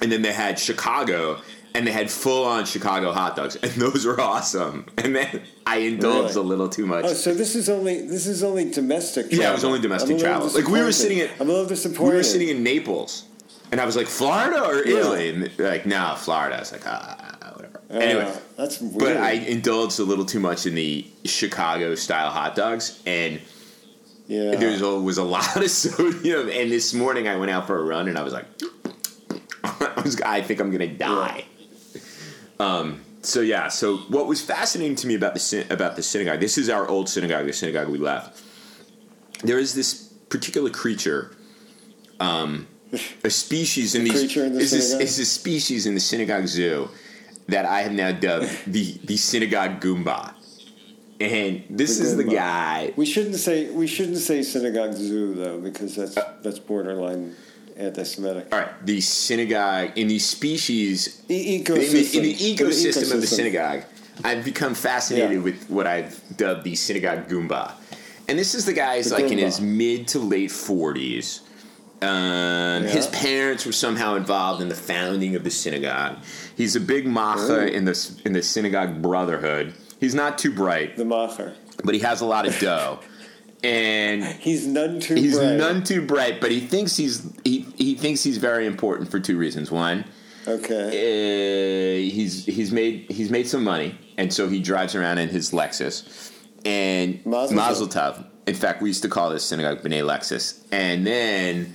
And 0.00 0.12
then 0.12 0.22
they 0.22 0.32
had 0.32 0.60
Chicago, 0.60 1.40
and 1.74 1.84
they 1.86 1.90
had 1.92 2.08
full 2.08 2.44
on 2.44 2.66
Chicago 2.66 3.10
hot 3.12 3.34
dogs, 3.34 3.56
and 3.56 3.72
those 3.76 4.06
were 4.06 4.20
awesome. 4.20 4.86
And 4.96 5.16
then 5.16 5.42
I 5.66 5.78
indulged 5.78 6.36
Really? 6.36 6.46
a 6.46 6.48
little 6.48 6.68
too 6.68 6.86
much. 6.86 7.04
Oh, 7.04 7.12
so 7.14 7.34
this 7.34 7.56
is 7.56 7.68
only 7.68 8.06
this 8.06 8.28
is 8.28 8.44
only 8.44 8.70
domestic. 8.70 9.24
Travel. 9.28 9.42
Yeah, 9.44 9.50
it 9.50 9.54
was 9.54 9.64
only 9.64 9.80
domestic 9.80 10.10
I'm 10.10 10.14
a 10.14 10.18
little 10.18 10.38
travel. 10.50 10.60
Like, 10.62 10.68
we 10.72 10.82
were 10.84 10.92
sitting 10.92 11.18
at- 11.20 11.30
I'm 11.40 11.48
a 11.50 11.52
little 11.52 12.06
we 12.06 12.14
were 12.14 12.22
sitting 12.22 12.48
in 12.48 12.62
Naples, 12.62 13.24
and 13.72 13.80
I 13.80 13.84
was 13.84 13.96
like, 13.96 14.06
Florida 14.06 14.62
or 14.64 14.84
Yeah. 14.84 14.98
Italy? 14.98 15.28
And 15.30 15.42
they're 15.44 15.70
like, 15.70 15.86
no, 15.86 16.14
Florida. 16.18 16.56
I 16.56 16.60
was 16.60 16.72
like, 16.72 16.86
ah, 16.86 17.52
whatever. 17.54 17.80
Uh, 17.90 17.94
anyway, 17.98 18.32
that's 18.56 18.80
weird. 18.80 18.98
but 18.98 19.16
I 19.16 19.32
indulged 19.32 19.98
a 19.98 20.04
little 20.04 20.24
too 20.24 20.40
much 20.40 20.66
in 20.66 20.74
the 20.74 21.06
Chicago 21.24 21.94
style 21.94 22.30
hot 22.30 22.54
dogs, 22.54 23.00
and 23.06 23.40
yeah. 24.26 24.54
there 24.56 24.70
was 25.00 25.18
a 25.18 25.22
lot 25.36 25.56
of 25.56 25.70
sodium. 25.70 26.48
And 26.48 26.70
this 26.70 26.94
morning 26.94 27.28
I 27.28 27.36
went 27.36 27.50
out 27.50 27.66
for 27.66 27.78
a 27.78 27.82
run, 27.82 28.08
and 28.08 28.18
I 28.18 28.22
was 28.22 28.32
like, 28.32 28.46
I 29.64 30.00
was, 30.02 30.20
I 30.20 30.42
think 30.42 30.60
I'm 30.60 30.70
gonna 30.70 30.86
die. 30.86 31.44
Um. 32.58 33.00
So 33.22 33.40
yeah. 33.40 33.68
So 33.68 33.98
what 34.08 34.26
was 34.26 34.40
fascinating 34.40 34.96
to 34.96 35.06
me 35.06 35.14
about 35.14 35.34
the 35.34 35.66
about 35.70 35.96
the 35.96 36.02
synagogue? 36.02 36.40
This 36.40 36.58
is 36.58 36.70
our 36.70 36.88
old 36.88 37.08
synagogue, 37.08 37.46
the 37.46 37.52
synagogue 37.52 37.88
we 37.88 37.98
left. 37.98 38.42
There 39.42 39.58
is 39.58 39.74
this 39.74 39.94
particular 40.28 40.70
creature, 40.70 41.34
um, 42.20 42.66
a 43.24 43.30
species 43.30 43.94
in 43.94 44.04
these 44.04 44.12
creature 44.12 44.44
in 44.44 44.54
the 44.54 44.60
is 44.60 44.70
this, 44.70 44.86
synagogue? 44.90 45.02
is 45.08 45.18
a 45.18 45.24
species 45.24 45.86
in 45.86 45.94
the 45.94 46.00
synagogue 46.00 46.46
zoo 46.46 46.88
that 47.48 47.64
I 47.64 47.82
have 47.82 47.92
now 47.92 48.12
dubbed 48.12 48.50
the 48.66 48.98
the 49.04 49.16
synagogue 49.16 49.80
goombah. 49.80 50.34
And 51.20 51.64
this 51.68 51.98
The 51.98 52.04
is 52.04 52.16
the 52.16 52.24
guy 52.24 52.92
we 52.96 53.04
shouldn't 53.06 53.36
say 53.36 53.70
we 53.70 53.86
shouldn't 53.86 54.18
say 54.18 54.42
synagogue 54.42 54.94
zoo 54.94 55.34
though 55.34 55.58
because 55.60 55.94
that's 55.96 56.16
Uh, 56.16 56.32
that's 56.42 56.58
borderline 56.58 57.34
anti-Semitic. 57.76 58.48
All 58.52 58.58
right, 58.58 58.86
the 58.86 59.00
synagogue 59.00 59.96
in 59.96 60.08
the 60.08 60.18
species 60.18 61.22
E- 61.30 61.56
in 61.56 61.64
the, 61.64 61.70
ecosystem. 61.70 62.14
in 62.16 62.22
the 62.22 62.34
ecosystem 62.34 63.14
of 63.14 63.20
the 63.20 63.26
synagogue, 63.26 63.84
I've 64.24 64.44
become 64.44 64.74
fascinated 64.74 65.32
Yeah. 65.38 65.38
with 65.38 65.68
what 65.70 65.86
I've 65.86 66.20
dubbed 66.36 66.64
the 66.64 66.74
synagogue 66.74 67.28
Goombah. 67.28 67.72
And 68.28 68.38
this 68.38 68.54
is 68.54 68.64
the 68.64 68.72
guy 68.74 68.98
who's 68.98 69.06
The 69.10 69.14
like 69.22 69.32
in 69.32 69.38
his 69.38 69.60
mid 69.60 70.08
to 70.08 70.18
late 70.18 70.50
40s. 70.50 71.40
Um, 72.02 72.84
His 72.84 73.06
parents 73.08 73.66
were 73.66 73.72
somehow 73.72 74.14
involved 74.14 74.62
in 74.62 74.68
the 74.68 74.74
founding 74.74 75.36
of 75.36 75.44
the 75.44 75.50
synagogue. 75.50 76.16
He's 76.56 76.74
a 76.76 76.80
big 76.80 77.04
macher 77.06 77.64
Ooh. 77.64 77.66
in 77.66 77.84
the, 77.84 78.20
in 78.24 78.32
the 78.32 78.42
synagogue 78.42 79.02
brotherhood. 79.02 79.74
He's 80.00 80.14
not 80.14 80.38
too 80.38 80.50
bright, 80.52 80.96
The 80.96 81.04
Macher. 81.04 81.54
but 81.84 81.94
he 81.94 82.00
has 82.00 82.22
a 82.22 82.26
lot 82.26 82.46
of 82.46 82.58
dough. 82.60 83.00
And 83.62 84.24
He's 84.24 84.66
none 84.66 85.00
too 85.00 85.14
he's 85.16 85.36
bright. 85.36 85.56
none 85.56 85.84
too 85.84 86.06
bright, 86.06 86.40
but 86.40 86.50
he 86.50 86.60
thinks 86.60 86.96
he's 86.96 87.30
he, 87.44 87.66
he 87.76 87.94
thinks 87.94 88.22
he's 88.22 88.38
very 88.38 88.64
important 88.66 89.10
for 89.10 89.20
two 89.20 89.36
reasons. 89.36 89.70
One, 89.70 90.06
Okay. 90.48 90.88
uh, 90.88 92.10
he's 92.14 92.46
he's 92.46 92.72
made 92.72 93.10
he's 93.10 93.28
made 93.30 93.46
some 93.46 93.62
money, 93.62 93.98
and 94.16 94.32
so 94.32 94.48
he 94.48 94.60
drives 94.60 94.94
around 94.94 95.18
in 95.18 95.28
his 95.28 95.50
Lexus. 95.50 96.32
And 96.64 97.20
Mazel 97.26 97.54
Mazel. 97.56 97.86
Tov. 97.88 98.24
In 98.46 98.54
fact, 98.54 98.80
we 98.80 98.88
used 98.88 99.02
to 99.02 99.10
call 99.10 99.28
this 99.28 99.44
synagogue 99.44 99.82
B'nai 99.82 100.02
Lexus. 100.06 100.58
And 100.72 101.06
then 101.06 101.74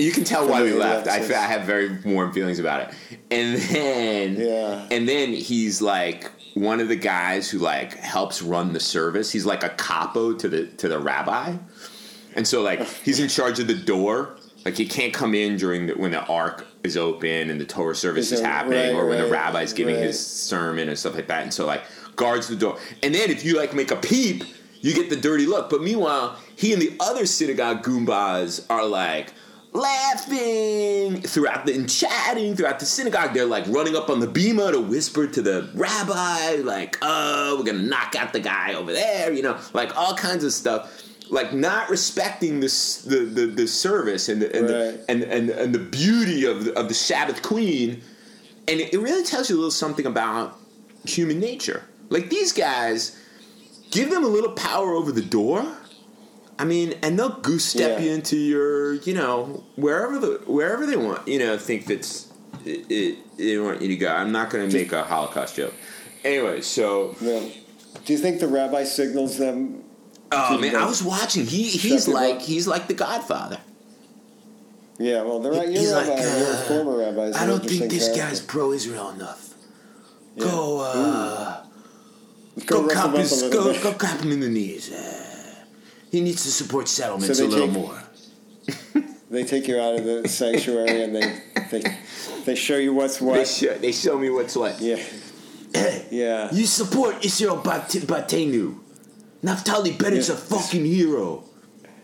you 0.00 0.12
can 0.12 0.24
tell 0.24 0.48
why 0.48 0.62
we 0.62 0.72
left. 0.72 1.08
I, 1.08 1.16
I 1.18 1.46
have 1.46 1.62
very 1.62 1.98
warm 2.04 2.32
feelings 2.32 2.58
about 2.58 2.80
it. 2.88 2.94
And 3.30 3.56
then 3.58 4.36
Yeah. 4.36 4.86
and 4.90 5.08
then 5.08 5.32
he's 5.32 5.80
like 5.80 6.30
one 6.54 6.80
of 6.80 6.88
the 6.88 6.96
guys 6.96 7.48
who 7.50 7.58
like 7.58 7.94
helps 7.98 8.42
run 8.42 8.72
the 8.72 8.80
service. 8.80 9.30
He's 9.30 9.46
like 9.46 9.62
a 9.62 9.68
capo 9.70 10.32
to 10.34 10.48
the 10.48 10.66
to 10.66 10.88
the 10.88 10.98
rabbi. 10.98 11.54
And 12.34 12.46
so 12.46 12.62
like 12.62 12.82
he's 13.04 13.20
in 13.20 13.28
charge 13.28 13.58
of 13.60 13.66
the 13.66 13.74
door. 13.74 14.36
Like 14.64 14.76
he 14.76 14.86
can't 14.86 15.14
come 15.14 15.34
in 15.34 15.56
during 15.56 15.86
the, 15.86 15.94
when 15.94 16.10
the 16.10 16.22
ark 16.26 16.66
is 16.84 16.96
open 16.96 17.48
and 17.50 17.58
the 17.60 17.64
Torah 17.64 17.94
service 17.94 18.26
Is 18.26 18.40
is 18.40 18.44
happening, 18.44 18.94
right, 18.94 19.00
or 19.00 19.06
when 19.06 19.16
the 19.18 19.24
right, 19.24 19.32
rabbi's 19.32 19.72
giving 19.72 19.94
right. 19.94 20.04
his 20.04 20.18
sermon 20.24 20.88
and 20.88 20.98
stuff 20.98 21.14
like 21.14 21.28
that. 21.28 21.42
And 21.44 21.52
so 21.54 21.64
like 21.66 21.82
guards 22.16 22.48
the 22.48 22.56
door. 22.56 22.78
And 23.02 23.14
then 23.14 23.30
if 23.30 23.42
you 23.44 23.56
like 23.56 23.72
make 23.74 23.90
a 23.90 23.96
peep, 23.96 24.44
you 24.82 24.92
get 24.94 25.08
the 25.08 25.16
dirty 25.16 25.46
look. 25.46 25.70
But 25.70 25.82
meanwhile, 25.82 26.36
he 26.56 26.72
and 26.74 26.82
the 26.82 26.94
other 27.00 27.24
synagogue 27.24 27.82
goombahs 27.82 28.66
are 28.68 28.84
like 28.84 29.32
laughing 29.72 31.20
throughout 31.22 31.66
the 31.66 31.74
and 31.74 31.88
chatting 31.88 32.56
throughout 32.56 32.78
the 32.80 32.86
synagogue. 32.86 33.34
They're 33.34 33.44
like 33.46 33.64
running 33.68 33.96
up 33.96 34.10
on 34.10 34.20
the 34.20 34.26
bima 34.26 34.72
to 34.72 34.80
whisper 34.80 35.26
to 35.26 35.42
the 35.42 35.68
rabbi, 35.74 36.56
like, 36.62 36.98
"Oh, 37.02 37.56
we're 37.58 37.64
gonna 37.64 37.82
knock 37.82 38.14
out 38.16 38.32
the 38.32 38.40
guy 38.40 38.74
over 38.74 38.92
there," 38.92 39.32
you 39.32 39.42
know, 39.42 39.58
like 39.72 39.96
all 39.96 40.14
kinds 40.14 40.44
of 40.44 40.52
stuff. 40.52 40.96
Like 41.30 41.52
not 41.52 41.88
respecting 41.90 42.58
this 42.58 43.02
the, 43.02 43.18
the, 43.20 43.46
the 43.46 43.68
service 43.68 44.28
and 44.28 44.42
the, 44.42 44.54
and, 44.56 44.64
Right. 44.64 44.70
the, 44.70 45.04
and 45.08 45.22
and 45.22 45.50
and 45.50 45.74
the 45.74 45.78
beauty 45.78 46.44
of 46.44 46.64
the, 46.64 46.76
of 46.78 46.88
the 46.88 46.94
Sabbath 46.94 47.40
Queen, 47.42 48.02
and 48.66 48.80
it, 48.80 48.92
it 48.94 48.98
really 48.98 49.22
tells 49.24 49.48
you 49.48 49.54
a 49.54 49.58
little 49.58 49.70
something 49.70 50.06
about 50.06 50.58
human 51.06 51.38
nature. 51.38 51.84
Like 52.08 52.30
these 52.30 52.52
guys, 52.52 53.16
give 53.92 54.10
them 54.10 54.24
a 54.24 54.28
little 54.28 54.50
power 54.52 54.92
over 54.92 55.12
the 55.12 55.22
door. 55.22 55.64
I 56.60 56.64
mean, 56.64 56.94
and 57.02 57.18
they'll 57.18 57.30
goose 57.40 57.64
step 57.64 57.98
Yeah. 57.98 58.04
you 58.04 58.12
into 58.12 58.36
your, 58.36 58.94
you 58.94 59.14
know, 59.14 59.64
wherever 59.76 60.18
the 60.18 60.40
wherever 60.46 60.84
they 60.86 60.96
want. 60.96 61.26
You 61.26 61.38
know, 61.38 61.56
think 61.56 61.86
that's 61.86 62.28
it, 62.64 62.84
it, 62.90 63.36
they 63.38 63.58
want 63.58 63.80
you 63.82 63.88
to 63.88 63.96
go. 63.96 64.08
I'm 64.08 64.30
not 64.32 64.50
going 64.50 64.68
to 64.68 64.76
make 64.76 64.92
a 64.92 65.02
Holocaust 65.02 65.56
joke. 65.56 65.74
Anyway, 66.24 66.60
so 66.60 67.16
Yeah. 67.20 67.40
Do 68.04 68.12
you 68.12 68.18
think 68.18 68.40
the 68.40 68.46
rabbi 68.48 68.84
signals 68.84 69.38
them? 69.38 69.82
oh 70.32 70.58
man. 70.58 70.76
I 70.76 70.84
was 70.86 71.02
watching. 71.02 71.46
He 71.46 71.64
he's 71.64 72.06
like 72.06 72.36
up? 72.36 72.42
he's 72.42 72.66
like 72.68 72.86
the 72.88 72.94
Godfather. 72.94 73.58
Yeah, 74.98 75.22
well, 75.22 75.40
the, 75.40 75.50
ra- 75.50 75.62
He's 75.62 75.82
your 75.84 75.94
like, 75.96 76.08
rabbi, 76.08 76.20
your 76.38 76.52
uh, 76.52 76.56
former 76.68 76.98
rabbi, 76.98 77.32
I 77.34 77.46
don't 77.46 77.64
think 77.64 77.90
this 77.90 78.04
character. 78.08 78.20
guy's 78.28 78.40
pro-Israel 78.42 79.08
enough. 79.10 79.54
Yeah. 80.36 80.44
Go, 80.44 80.80
uh, 80.82 81.64
Go 82.66 82.86
go, 82.86 82.94
cop 82.94 83.16
his, 83.16 83.42
a 83.44 83.48
go, 83.50 83.72
go 83.82 83.94
cop 83.94 84.20
him 84.20 84.30
in 84.32 84.40
the 84.40 84.48
knees. 84.50 84.92
Uh, 84.92 85.29
he 86.10 86.20
needs 86.20 86.42
to 86.44 86.50
support 86.50 86.88
settlements 86.88 87.38
So 87.38 87.46
a 87.46 87.48
little 87.48 87.66
take- 87.66 87.76
more. 87.76 88.02
They 89.30 89.44
take 89.44 89.68
you 89.68 89.78
out 89.80 89.94
of 89.96 90.04
the 90.04 90.28
sanctuary 90.28 91.02
and 91.04 91.14
they 91.14 91.40
they, 91.70 91.82
they 92.44 92.54
show 92.56 92.76
you 92.76 92.92
what's 92.92 93.18
They 93.18 93.24
what. 93.26 93.46
show, 93.46 93.74
they 93.78 93.92
show 93.92 94.18
me 94.18 94.28
what's 94.28 94.56
what. 94.56 94.80
Yeah, 94.80 94.96
yeah. 96.10 96.48
You 96.52 96.66
support 96.66 97.24
Israel 97.24 97.56
Bat- 97.56 97.90
Batenu. 98.10 98.78
Naftali 99.44 99.96
Bennett's 99.96 100.28
Yeah. 100.28 100.34
a 100.34 100.38
fucking 100.38 100.84
hero. 100.84 101.44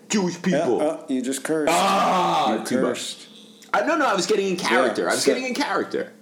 Jewish 0.09 0.41
people. 0.41 0.81
uh, 0.81 0.99
you 1.09 1.21
just 1.21 1.43
cursed. 1.43 1.73
ah, 1.75 2.59
you 2.61 2.65
too 2.65 2.81
much. 2.81 2.91
cursed. 2.95 3.27
I, 3.75 3.81
no, 3.85 3.97
no, 3.97 4.07
I 4.07 4.15
was 4.15 4.27
getting 4.27 4.47
in 4.47 4.57
character. 4.57 5.03
Yeah, 5.03 5.09
I 5.09 5.15
was 5.15 5.25
so- 5.25 5.31
getting 5.35 5.49
in 5.49 5.55
character. 5.55 6.13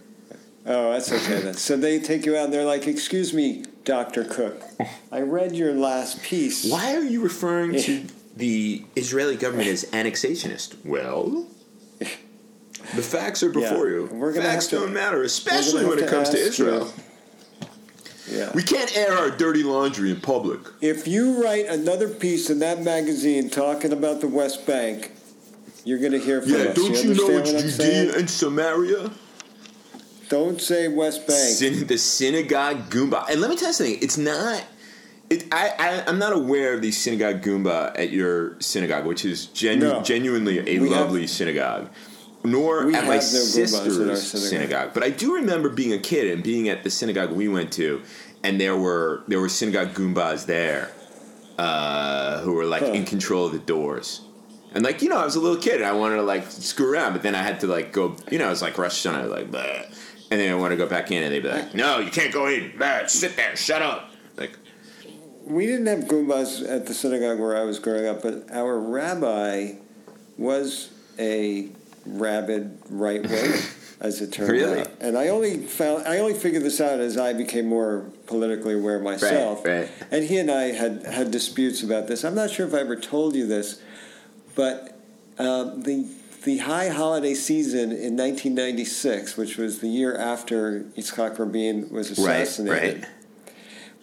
Oh, 0.65 0.93
that's 0.93 1.13
okay 1.13 1.41
then. 1.43 1.53
So 1.53 1.77
they 1.77 2.01
take 2.01 2.25
you 2.25 2.35
out 2.39 2.47
and 2.47 2.53
they're 2.55 2.65
like, 2.65 2.87
"Excuse 2.87 3.35
me, 3.35 3.65
Doctor 3.85 4.25
Cook. 4.25 4.63
I 5.13 5.21
read 5.21 5.55
your 5.55 5.75
last 5.75 6.23
piece. 6.23 6.71
Why 6.71 6.95
are 6.97 7.03
you 7.03 7.21
referring 7.23 7.79
to 7.83 8.05
the 8.37 8.83
Israeli 8.97 9.37
government 9.37 9.69
as 9.69 9.85
annexationist? 9.87 10.77
Well, 10.85 11.47
the 11.99 12.07
facts 13.03 13.43
are 13.43 13.51
before 13.51 13.89
Yeah, 13.91 13.97
you. 13.97 14.09
we're 14.13 14.33
gonna 14.33 14.47
facts 14.47 14.69
to- 14.69 14.77
don't 14.77 14.93
matter, 14.95 15.23
especially 15.23 15.85
when 15.85 15.99
it 15.99 16.09
comes 16.09 16.31
to 16.31 16.39
you- 16.39 16.45
Israel. 16.45 16.93
Yeah. 18.31 18.51
We 18.55 18.63
can't 18.63 18.97
air 18.97 19.13
our 19.13 19.31
dirty 19.31 19.63
laundry 19.63 20.11
in 20.11 20.19
public. 20.21 20.61
If 20.81 21.07
you 21.07 21.45
write 21.45 21.67
another 21.67 22.09
piece 22.09 22.49
in 22.49 22.59
that 22.61 22.83
magazine 22.83 23.51
talking 23.51 23.93
about 23.93 24.23
the 24.23 24.29
West 24.29 24.67
Bank, 24.67 25.13
you're 25.85 25.99
going 25.99 26.13
to 26.13 26.19
hear 26.19 26.41
from 26.41 26.53
Yeah, 26.53 26.59
us. 26.71 26.75
don't 26.75 27.05
you 27.05 27.15
know 27.15 27.27
understand 27.27 27.47
it's 27.49 27.63
I'm 27.65 27.71
saying? 27.71 28.05
Judea 28.07 28.19
and 28.19 28.31
Samaria? 28.31 29.11
Don't 30.29 30.61
say 30.61 30.89
West 30.89 31.27
Bank. 31.27 31.39
Syn- 31.39 31.87
the 31.87 31.99
synagogue 31.99 32.89
Goombah. 32.91 33.29
And 33.31 33.41
let 33.41 33.51
me 33.51 33.57
tell 33.57 33.69
you 33.69 33.73
something. 33.75 33.99
It's 34.01 34.19
not. 34.19 34.63
It, 35.31 35.47
I, 35.53 35.71
I, 35.79 36.05
I'm 36.07 36.19
not 36.19 36.33
aware 36.35 36.75
of 36.75 36.83
the 36.83 36.91
synagogue 36.93 37.43
Goombah 37.43 37.99
at 37.99 38.11
your 38.11 38.61
synagogue, 38.61 39.07
which 39.07 39.25
is 39.25 39.47
genu- 39.47 39.89
No. 39.89 40.03
genuinely 40.03 40.59
a 40.59 40.79
We 40.81 40.91
have- 40.91 41.01
lovely 41.01 41.27
synagogue. 41.27 41.91
Nor 42.47 42.81
at 42.83 42.87
my 42.87 42.91
no 42.93 43.21
Goombahs 43.21 43.57
in 43.57 44.11
our 44.11 44.17
sister's 44.17 44.23
synagogue. 44.31 44.49
synagogue. 44.51 44.91
But 44.93 45.03
I 45.03 45.09
do 45.11 45.35
remember 45.37 45.71
being 45.71 45.95
a 45.95 45.99
kid 45.99 46.31
and 46.31 46.43
being 46.43 46.69
at 46.69 46.85
the 46.85 46.91
synagogue 46.91 47.33
we 47.33 47.49
went 47.49 47.73
to, 47.73 48.03
and 48.43 48.61
there 48.61 48.77
were 48.77 49.23
there 49.29 49.41
were 49.41 49.49
synagogue 49.49 49.95
Goombahs 49.95 50.45
there 50.45 50.91
uh, 51.59 52.41
who 52.41 52.53
were 52.53 52.67
like 52.67 52.83
Huh. 52.83 52.89
in 52.93 53.05
control 53.07 53.47
of 53.47 53.53
the 53.53 53.59
doors. 53.61 54.21
And 54.75 54.85
like 54.85 55.01
you 55.01 55.09
know, 55.09 55.17
I 55.19 55.25
was 55.25 55.37
a 55.37 55.41
little 55.41 55.57
kid 55.61 55.77
and 55.77 55.85
I 55.87 55.93
wanted 55.93 56.17
to 56.17 56.23
like 56.23 56.51
screw 56.51 56.93
around, 56.93 57.13
but 57.15 57.23
then 57.23 57.35
I 57.35 57.43
had 57.43 57.61
to 57.61 57.67
like 57.67 57.93
go. 57.93 58.15
You 58.31 58.39
know, 58.39 58.49
it 58.49 58.51
was 58.51 58.61
like 58.63 58.77
Rosh 58.77 59.07
Hashanah, 59.07 59.31
like, 59.31 59.51
Bleh. 59.51 59.87
And 60.35 60.41
then 60.43 60.51
I 60.51 60.57
want 60.57 60.73
to 60.73 60.77
go 60.77 60.89
back 60.89 61.13
in, 61.13 61.23
and 61.23 61.33
they'd 61.33 61.45
be 61.45 61.49
like, 61.49 61.77
"No, 61.77 62.01
you 62.01 62.11
can't 62.11 62.33
go 62.33 62.49
in. 62.49 62.73
Sit 63.07 63.37
there, 63.37 63.55
shut 63.55 63.83
up." 63.83 64.11
Like, 64.37 64.59
We 65.45 65.65
didn't 65.65 65.87
have 65.87 66.09
Goombahs 66.09 66.69
at 66.69 66.87
the 66.87 66.93
synagogue 66.95 67.39
where 67.39 67.57
I 67.57 67.63
was 67.63 67.79
growing 67.79 68.07
up, 68.09 68.21
but 68.23 68.51
our 68.51 68.77
rabbi 68.81 69.75
was 70.37 70.91
a 71.21 71.69
rabid 72.05 72.79
right 72.91 73.23
wing, 73.23 73.53
as 74.01 74.21
it 74.21 74.33
turned 74.33 74.51
Really? 74.51 74.81
out. 74.81 74.89
And 75.01 75.17
I 75.17 75.29
only 75.29 75.59
found 75.69 76.05
I 76.09 76.19
only 76.19 76.35
figured 76.35 76.65
this 76.65 76.81
out 76.81 76.99
as 76.99 77.17
I 77.17 77.33
became 77.33 77.67
more 77.67 78.11
politically 78.27 78.75
aware 78.75 78.99
myself. 78.99 79.65
right. 79.65 79.83
right. 79.83 79.91
And 80.11 80.25
he 80.25 80.39
and 80.39 80.51
I 80.51 80.73
had 80.73 81.05
had 81.07 81.31
disputes 81.31 81.85
about 81.85 82.09
this. 82.09 82.25
I'm 82.25 82.35
not 82.35 82.51
sure 82.51 82.67
if 82.67 82.75
I 82.75 82.79
ever 82.81 82.97
told 82.97 83.37
you 83.37 83.47
this, 83.47 83.81
but 84.57 84.99
um, 85.39 85.83
the 85.85 86.09
the 86.45 86.59
high 86.59 86.89
holiday 86.89 87.35
season 87.35 87.91
in 87.91 88.17
1996, 88.17 89.37
which 89.37 89.57
was 89.57 89.81
the 89.81 89.89
year 89.89 90.17
after 90.17 90.81
Yitzhak 90.97 91.39
Rabin 91.39 91.91
was 91.91 92.11
assassinated 92.11 93.03
right. 93.03 93.55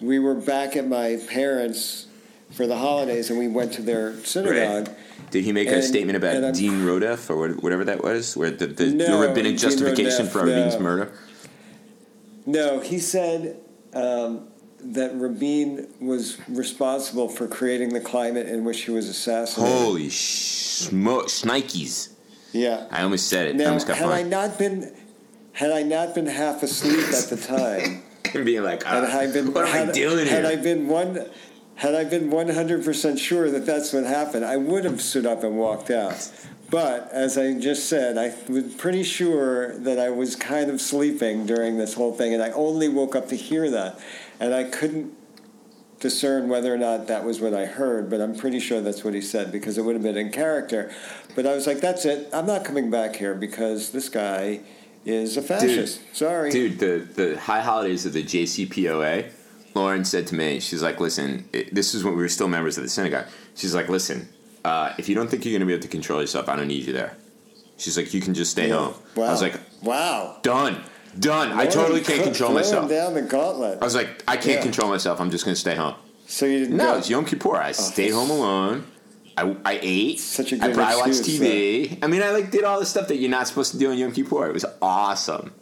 we 0.02 0.20
were 0.20 0.36
back 0.36 0.76
at 0.76 0.88
my 0.88 1.20
parents 1.30 2.08
for 2.52 2.68
the 2.68 2.78
holidays 2.78 3.30
and 3.30 3.40
we 3.40 3.48
went 3.48 3.74
to 3.74 3.82
their 3.82 4.18
synagogue. 4.24 4.90
Did 5.30 5.46
he 5.46 5.52
make 5.52 5.70
a 5.70 5.82
statement 5.82 6.18
about 6.18 6.54
Din 6.54 6.86
Rodef 6.86 7.30
or 7.30 7.54
whatever 7.54 7.86
that 7.86 8.04
was, 8.04 8.36
where 8.36 8.52
the, 8.52 8.68
the, 8.68 8.86
the 8.86 8.94
No, 8.94 9.22
rabbinic 9.22 9.52
Din 9.52 9.58
justification 9.58 10.26
Rodef, 10.26 10.32
for 10.32 10.46
Rabin's 10.46 10.76
no. 10.76 10.80
murder? 10.82 11.14
No, 12.46 12.80
he 12.80 13.00
said 13.00 13.62
um, 13.94 14.48
that 14.82 15.12
Rabin 15.16 15.88
was 16.02 16.38
responsible 16.50 17.30
for 17.30 17.48
creating 17.48 17.94
the 17.94 18.02
climate 18.02 18.48
in 18.48 18.66
which 18.66 18.82
he 18.82 18.92
was 18.92 19.08
assassinated. 19.08 19.78
Holy 19.78 20.10
smoke, 20.10 21.28
shnikes! 21.28 22.10
Yeah. 22.52 22.88
I 22.92 23.04
almost 23.04 23.28
said 23.28 23.48
it. 23.56 23.62
I 23.62 23.66
almost 23.66 23.88
got 23.88 23.98
had 23.98 24.10
I 24.10 24.24
not 24.24 24.58
been 24.58 24.94
had 25.54 25.72
I 25.72 25.84
not 25.84 26.16
been 26.16 26.28
half 26.28 26.64
asleep 26.64 27.08
at 27.14 27.30
the 27.30 27.38
time, 27.38 28.04
And 28.34 28.46
being 28.46 28.64
like, 28.64 28.84
had 28.84 29.04
ah, 29.04 29.20
I 29.20 29.32
been 29.32 29.54
what 29.54 29.66
am 29.66 29.72
had, 29.72 29.90
I 29.90 29.92
doing 29.92 30.26
had 30.28 30.46
here? 30.46 30.52
I 30.52 30.56
been 30.56 30.88
one 30.88 31.26
had 31.76 31.96
I 31.96 32.04
been 32.04 32.30
one 32.30 32.50
hundred 32.50 32.84
percent 32.86 33.20
sure 33.20 33.50
that 33.50 33.66
that's 33.66 33.94
what 33.94 34.04
happened, 34.06 34.46
I 34.46 34.58
would 34.58 34.86
have 34.86 35.02
stood 35.02 35.26
up 35.26 35.44
and 35.44 35.58
walked 35.58 35.90
out. 35.90 36.32
But 36.70 37.10
as 37.12 37.38
I 37.38 37.54
just 37.60 37.90
said, 37.90 38.18
I 38.18 38.34
was 38.50 38.74
pretty 38.76 39.04
sure 39.04 39.78
that 39.80 40.00
I 40.00 40.10
was 40.10 40.38
kind 40.38 40.72
of 40.72 40.80
sleeping 40.80 41.46
during 41.46 41.78
this 41.78 41.96
whole 41.96 42.14
thing, 42.14 42.34
and 42.34 42.42
I 42.42 42.52
only 42.52 42.88
woke 42.88 43.16
up 43.16 43.28
to 43.30 43.36
hear 43.36 43.70
that, 43.70 44.00
and 44.40 44.54
I 44.54 44.64
couldn't. 44.64 45.14
Discern 46.06 46.50
whether 46.50 46.74
or 46.74 46.78
not 46.78 47.08
that 47.08 47.24
was 47.24 47.40
what 47.40 47.54
I 47.54 47.66
heard, 47.66 48.10
but 48.10 48.20
I'm 48.20 48.36
pretty 48.36 48.60
sure 48.60 48.82
that's 48.82 49.04
what 49.06 49.14
he 49.14 49.22
said 49.22 49.52
because 49.52 49.78
it 49.78 49.84
would 49.84 49.94
have 49.96 50.04
been 50.04 50.18
in 50.18 50.32
character. 50.32 50.92
But 51.36 51.46
I 51.46 51.54
was 51.56 51.68
like, 51.68 51.80
that's 51.80 52.04
it. 52.06 52.28
I'm 52.34 52.48
not 52.48 52.66
coming 52.66 52.90
back 52.90 53.16
here 53.16 53.36
because 53.36 53.92
this 53.92 54.10
guy 54.10 54.62
is 55.06 55.38
a 55.38 55.42
fascist. 55.42 56.00
Dude, 56.08 56.16
Sorry. 56.18 56.52
Dude, 56.52 56.80
the, 56.80 57.08
the 57.14 57.40
high 57.40 57.62
holidays 57.62 58.06
of 58.06 58.14
the 58.14 58.24
JCPOA, 58.24 59.30
Lauren 59.76 60.04
said 60.04 60.28
to 60.28 60.36
me, 60.36 60.60
she's 60.60 60.82
like, 60.84 61.00
listen, 61.00 61.48
it, 61.54 61.74
this 61.74 61.94
is 61.94 62.04
when 62.04 62.16
we 62.16 62.22
were 62.22 62.28
still 62.30 62.48
members 62.50 62.78
of 62.78 62.84
the 62.84 62.90
synagogue. 62.90 63.28
She's 63.56 63.74
like, 63.76 63.88
listen, 63.88 64.28
uh, 64.66 64.94
if 64.98 65.08
you 65.08 65.16
don't 65.16 65.30
think 65.30 65.46
you're 65.46 65.52
going 65.54 65.62
to 65.62 65.66
be 65.68 65.74
able 65.74 65.84
to 65.84 65.88
control 65.88 66.20
yourself, 66.20 66.50
I 66.50 66.56
don't 66.56 66.68
need 66.68 66.86
you 66.86 66.94
there. 66.94 67.16
She's 67.78 67.96
like, 67.96 68.14
you 68.14 68.22
can 68.22 68.34
just 68.34 68.52
stay 68.52 68.70
Yeah. 68.70 68.78
home. 68.78 68.94
Wow. 69.16 69.26
I 69.26 69.32
was 69.32 69.42
like, 69.42 69.60
wow. 69.84 70.38
done. 70.42 70.84
Done. 71.20 71.52
I 71.52 71.66
totally 71.66 72.02
can't 72.02 72.24
control 72.24 72.54
myself. 72.54 72.90
down 72.90 73.14
the 73.14 73.22
gauntlet. 73.22 73.80
I 73.82 73.86
was 73.86 73.96
like, 73.96 74.24
I 74.28 74.38
can't 74.38 74.58
Yeah. 74.58 74.62
control 74.62 74.90
myself. 74.90 75.20
I'm 75.20 75.30
just 75.32 75.44
going 75.46 75.56
to 75.56 75.60
stay 75.60 75.76
home. 75.76 75.96
so 76.28 76.46
you 76.46 76.60
didn't 76.60 76.78
No, 76.78 76.94
go. 76.94 76.98
it's 77.00 77.10
Yom 77.10 77.26
Kippur. 77.26 77.56
I 77.58 77.70
oh, 77.70 77.74
stayed 77.74 78.12
home 78.12 78.30
alone. 78.30 78.86
I, 79.38 79.56
I 79.66 79.80
ate. 79.82 80.20
Such 80.20 80.52
a 80.54 80.58
good 80.58 80.72
I 80.72 80.74
probably 80.74 80.96
watched 80.98 81.20
excuse, 81.20 81.40
TV. 81.40 82.00
I 82.04 82.08
mean, 82.08 82.22
I 82.22 82.32
like 82.32 82.52
did 82.52 82.64
all 82.64 82.80
the 82.80 82.86
stuff 82.86 83.08
that 83.10 83.18
you're 83.18 83.30
not 83.30 83.48
supposed 83.48 83.72
to 83.72 83.78
do 83.78 83.90
on 83.92 83.98
Yom 83.98 84.12
Kippur. 84.14 84.48
It 84.48 84.54
was 84.54 84.66
awesome. 84.82 85.54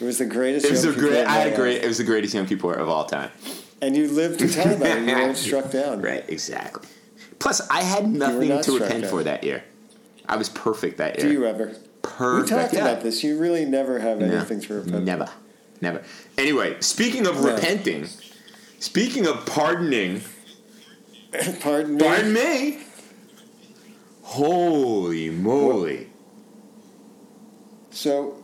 It 0.00 0.04
was 0.04 0.18
the 0.18 0.26
greatest. 0.26 0.66
It 0.66 0.70
was 0.72 0.84
Yom 0.84 0.94
the 0.94 1.00
great. 1.00 1.26
I 1.26 1.32
had 1.32 1.52
a 1.52 1.56
great. 1.56 1.82
It 1.82 1.86
was 1.86 1.98
the 1.98 2.04
greatest 2.04 2.34
Yom 2.34 2.46
Kippur 2.46 2.72
of 2.74 2.88
all 2.88 3.04
time. 3.04 3.30
And 3.82 3.96
you 3.96 4.08
lived 4.08 4.38
to 4.40 4.48
tell 4.48 4.72
about 4.72 4.98
it. 4.98 5.08
You 5.08 5.14
weren't 5.14 5.36
struck 5.48 5.70
down. 5.70 6.00
Right. 6.02 6.24
Exactly. 6.28 6.88
Plus, 7.38 7.68
I 7.70 7.82
had 7.82 8.08
nothing 8.08 8.48
not 8.48 8.64
to 8.64 8.78
repent 8.78 9.06
for 9.06 9.22
that 9.22 9.44
year. 9.44 9.62
I 10.26 10.36
was 10.36 10.48
perfect 10.48 10.98
that 10.98 11.18
year. 11.18 11.26
Do 11.26 11.32
you 11.32 11.44
ever? 11.46 11.76
Perfect. 12.04 12.50
We 12.52 12.56
talked 12.56 12.74
yeah. 12.74 12.80
about 12.88 13.02
this. 13.02 13.22
You 13.24 13.38
really 13.38 13.64
never 13.64 13.98
have 13.98 14.18
No. 14.20 14.26
anything 14.26 14.60
to 14.62 14.74
repent. 14.74 15.04
Never. 15.04 15.28
Never. 15.80 16.02
Anyway, 16.38 16.76
speaking 16.80 17.26
of 17.26 17.36
No. 17.42 17.54
repenting, 17.54 18.06
speaking 18.78 19.26
of 19.26 19.44
pardoning, 19.46 20.22
Pardon 21.60 21.96
me. 21.96 22.04
pardon 22.04 22.32
me. 22.32 22.78
Holy 24.22 25.30
moly. 25.30 26.08
So, 27.90 28.42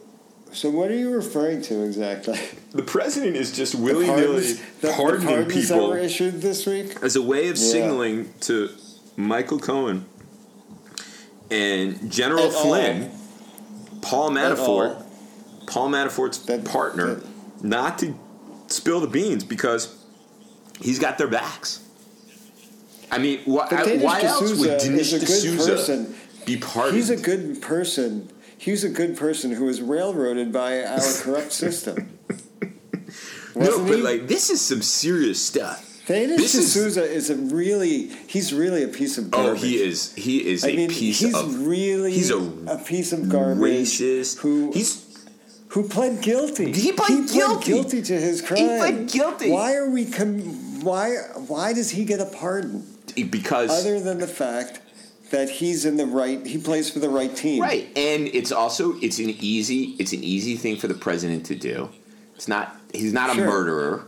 so 0.53 0.71
what 0.71 0.91
are 0.91 0.97
you 0.97 1.11
referring 1.13 1.63
to 1.63 1.83
exactly? 1.85 2.39
The 2.73 2.83
president 2.85 3.35
is 3.35 3.51
just 3.51 3.75
willy 3.75 4.07
nilly 4.07 4.23
pardons- 4.27 4.61
the- 4.81 4.93
pardoning 4.93 5.27
that 5.41 5.49
people 5.49 5.89
were 5.89 5.99
issued 5.99 6.41
this 6.41 6.67
week. 6.67 6.95
as 7.03 7.17
a 7.17 7.23
way 7.23 7.49
of 7.49 7.57
Yeah. 7.57 7.65
signaling 7.73 8.33
to 8.43 8.71
Michael 9.17 9.59
Cohen 9.59 10.05
and 11.51 12.13
General 12.13 12.45
At 12.47 12.55
all. 12.55 12.63
Paul 14.03 14.31
Manafort. 14.31 15.03
Paul 15.67 15.89
Manafort's 15.91 16.39
That- 16.39 16.65
partner, 16.65 17.15
that- 17.17 17.25
not 17.65 17.99
to 18.01 18.15
spill 18.69 19.01
the 19.01 19.07
beans 19.07 19.45
because 19.45 19.89
he's 20.81 20.99
got 20.99 21.19
their 21.19 21.29
backs. 21.29 21.81
I 23.11 23.19
mean, 23.19 23.41
wh- 23.41 23.69
Dinesh 23.69 24.01
why 24.03 24.23
else 24.23 24.53
would 24.55 24.79
Dinesh 24.81 24.99
is 24.99 25.13
a 25.15 25.19
good 25.19 25.27
D'Souza 25.27 25.71
person. 25.73 26.15
be 26.47 26.57
pardoned? 26.57 26.97
He's 26.97 27.11
a 27.11 27.17
good 27.17 27.61
person. 27.61 28.31
He's 28.57 28.85
a 28.85 28.89
good 28.89 29.17
person 29.17 29.53
who 29.53 29.65
was 29.65 29.81
railroaded 29.81 30.53
by 30.53 30.85
our 30.85 31.01
corrupt 31.23 31.53
system. 31.53 32.19
no, 33.57 33.79
but 33.85 33.97
he? 33.97 34.03
like 34.03 34.29
this 34.29 34.51
is 34.51 34.61
some 34.61 34.83
serious 34.83 35.45
stuff. 35.45 35.90
This 36.07 36.55
is- 36.55 36.71
D'Souza 36.71 37.05
is, 37.05 37.31
a 37.31 37.37
really, 37.37 38.11
he's 38.27 38.53
really 38.53 38.83
a 38.83 38.89
piece 38.89 39.17
of 39.19 39.27
Oh, 39.33 39.45
garbage. 39.45 39.63
he 39.63 39.77
is. 39.77 40.13
He 40.15 40.39
is 40.51 40.65
I 40.65 40.69
a 40.71 40.77
mean, 40.77 40.91
piece 40.91 41.21
he's 41.21 41.35
of 41.35 41.67
really 41.67 42.13
he's 42.13 42.31
a 42.31 42.83
piece 42.85 43.13
of 43.13 43.29
garbage. 43.29 43.59
racist. 43.63 44.39
Who 44.39 44.73
he's 44.73 45.05
who 45.69 45.85
pled 45.89 46.21
guilty? 46.21 46.73
He 46.73 46.91
pled 46.93 47.29
guilty. 47.29 47.65
guilty 47.73 48.03
to 48.03 48.13
his 48.21 48.43
crime. 48.43 48.59
He 48.59 48.67
pled 48.67 49.09
guilty. 49.09 49.51
Why 49.51 49.75
are 49.77 49.89
we? 49.89 50.05
Com- 50.07 50.83
why? 50.83 51.11
Why 51.47 51.73
does 51.73 51.91
he 51.91 52.05
get 52.05 52.19
a 52.21 52.27
pardon? 52.27 52.85
because 53.31 53.71
Other 53.71 54.01
than 54.01 54.19
the 54.19 54.27
fact 54.27 54.81
that 55.31 55.49
he's 55.51 55.85
in 55.85 55.97
the 55.97 56.07
right, 56.07 56.45
he 56.45 56.59
plays 56.59 56.91
for 56.91 56.99
the 56.99 57.09
right 57.09 57.35
team. 57.37 57.63
right, 57.63 57.87
and 57.97 58.27
it's 58.29 58.51
also 58.51 58.99
it's 59.01 59.19
an 59.21 59.31
easy 59.41 59.95
it's 60.01 60.13
an 60.13 60.25
easy 60.25 60.57
thing 60.57 60.77
for 60.77 60.89
the 60.89 60.95
president 60.95 61.47
to 61.47 61.55
do. 61.55 61.89
It's 62.35 62.49
not 62.49 62.75
he's 62.93 63.13
not 63.13 63.31
a 63.31 63.41
murderer. 63.41 64.07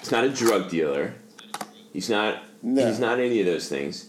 He's 0.00 0.10
not 0.10 0.24
a 0.24 0.28
drug 0.30 0.70
dealer. 0.70 1.14
He's 1.92 2.08
not 2.10 2.42
No. 2.62 2.86
he's 2.86 2.98
not 2.98 3.18
any 3.18 3.40
of 3.40 3.46
those 3.46 3.68
things. 3.68 4.08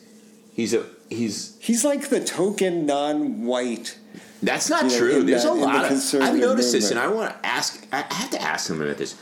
He's 0.54 0.74
a 0.74 0.86
he's 1.10 1.58
He's 1.60 1.84
like 1.86 2.10
the 2.10 2.20
token 2.24 2.86
non-white. 2.86 3.98
That's 4.42 4.70
not 4.70 4.84
You 4.86 4.90
know, 4.90 4.98
true. 4.98 5.24
There's 5.24 5.44
that- 5.44 5.50
a 5.50 5.54
in 5.56 5.60
the 5.62 5.66
lot 5.66 5.92
of. 5.92 6.22
I've 6.22 6.36
noticed 6.36 6.72
this, 6.72 6.92
and. 6.92 7.00
I 7.00 7.08
want 7.08 7.32
to 7.32 7.46
ask. 7.46 7.86
I 7.92 8.06
I 8.10 8.14
have 8.14 8.30
to 8.32 8.42
ask 8.42 8.70
him 8.70 8.82
about 8.82 8.98
this. 8.98 9.16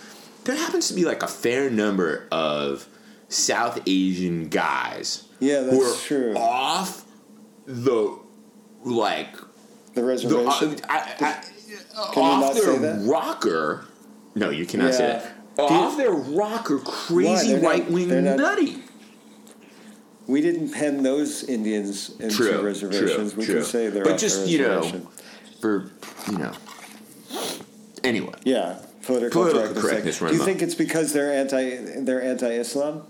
There 0.44 0.56
happens 0.56 0.88
to 0.90 0.94
be 0.94 1.06
like 1.06 1.24
a 1.24 1.28
fair 1.28 1.70
number 1.70 2.28
of 2.32 2.88
South 3.30 3.82
Asian 3.86 4.48
guys 4.48 5.24
Yeah, 5.40 5.64
who 5.64 5.84
that's 5.84 6.04
are 6.06 6.08
true. 6.08 6.34
off 6.38 7.04
the 7.66 8.18
like 8.84 9.36
The 9.94 10.02
the 10.02 10.04
reservation. 10.04 10.76
uh, 10.84 10.88
I, 10.90 11.16
I, 11.20 11.44
you 11.68 11.78
off 11.98 12.42
not 12.42 12.54
their 12.54 12.64
say 12.64 12.78
that? 12.78 13.06
rocker. 13.08 13.86
No, 14.36 14.50
you 14.52 14.66
cannot 14.66 14.94
say 14.94 15.08
that. 15.08 15.36
Do 15.58 15.64
you- 15.64 15.70
Off 15.70 15.98
their 15.98 16.12
rocker, 16.12 16.78
crazy 16.80 17.54
They're 17.54 17.62
not- 17.62 17.70
right 17.72 17.92
wing 17.92 18.10
nutty. 18.24 18.84
we 20.28 20.42
didn't 20.42 20.70
pen 20.70 21.02
those 21.04 21.44
Indians 21.44 22.12
into 22.20 22.36
True, 22.36 22.62
reservations. 22.62 23.32
true, 23.34 23.40
we 23.40 23.46
true. 23.46 23.56
can 23.56 23.64
say 23.64 23.90
they're 23.90 24.04
But 24.04 24.14
off 24.14 24.20
just, 24.20 24.48
you 24.48 24.60
know. 24.60 24.84
For 25.62 25.90
you 26.32 26.38
know. 26.38 26.52
Anyway. 28.04 28.34
Yeah, 28.44 28.76
political, 29.04 29.42
Political 29.44 29.82
correctness. 29.82 29.84
correctness 29.84 30.20
Do 30.20 30.26
you 30.26 30.32
amok. 30.34 30.46
think 30.46 30.62
it's 30.62 30.76
because 30.76 31.12
they're 31.14 31.34
anti 31.34 31.78
they're 32.02 32.22
anti-Islam? 32.22 33.04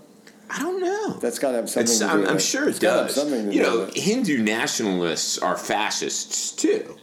I 0.50 0.60
don't 0.60 0.80
know. 0.80 1.18
That's 1.20 1.38
got 1.38 1.50
to 1.50 1.56
have 1.58 1.68
something 1.68 1.82
It's, 1.90 1.98
to 1.98 2.04
do 2.06 2.10
I'm, 2.10 2.20
with 2.20 2.30
I'm 2.30 2.36
it. 2.36 2.42
sure 2.42 2.64
it 2.64 2.70
It's 2.70 2.78
gotta 2.78 2.98
have 3.00 3.06
does. 3.08 3.16
something 3.16 3.50
to 3.50 3.54
You 3.54 3.62
do 3.62 3.70
know, 3.70 3.78
with. 3.80 3.94
Hindu 3.94 4.42
nationalists 4.42 5.36
are 5.38 5.58
fascists 5.58 6.52
too. 6.52 6.96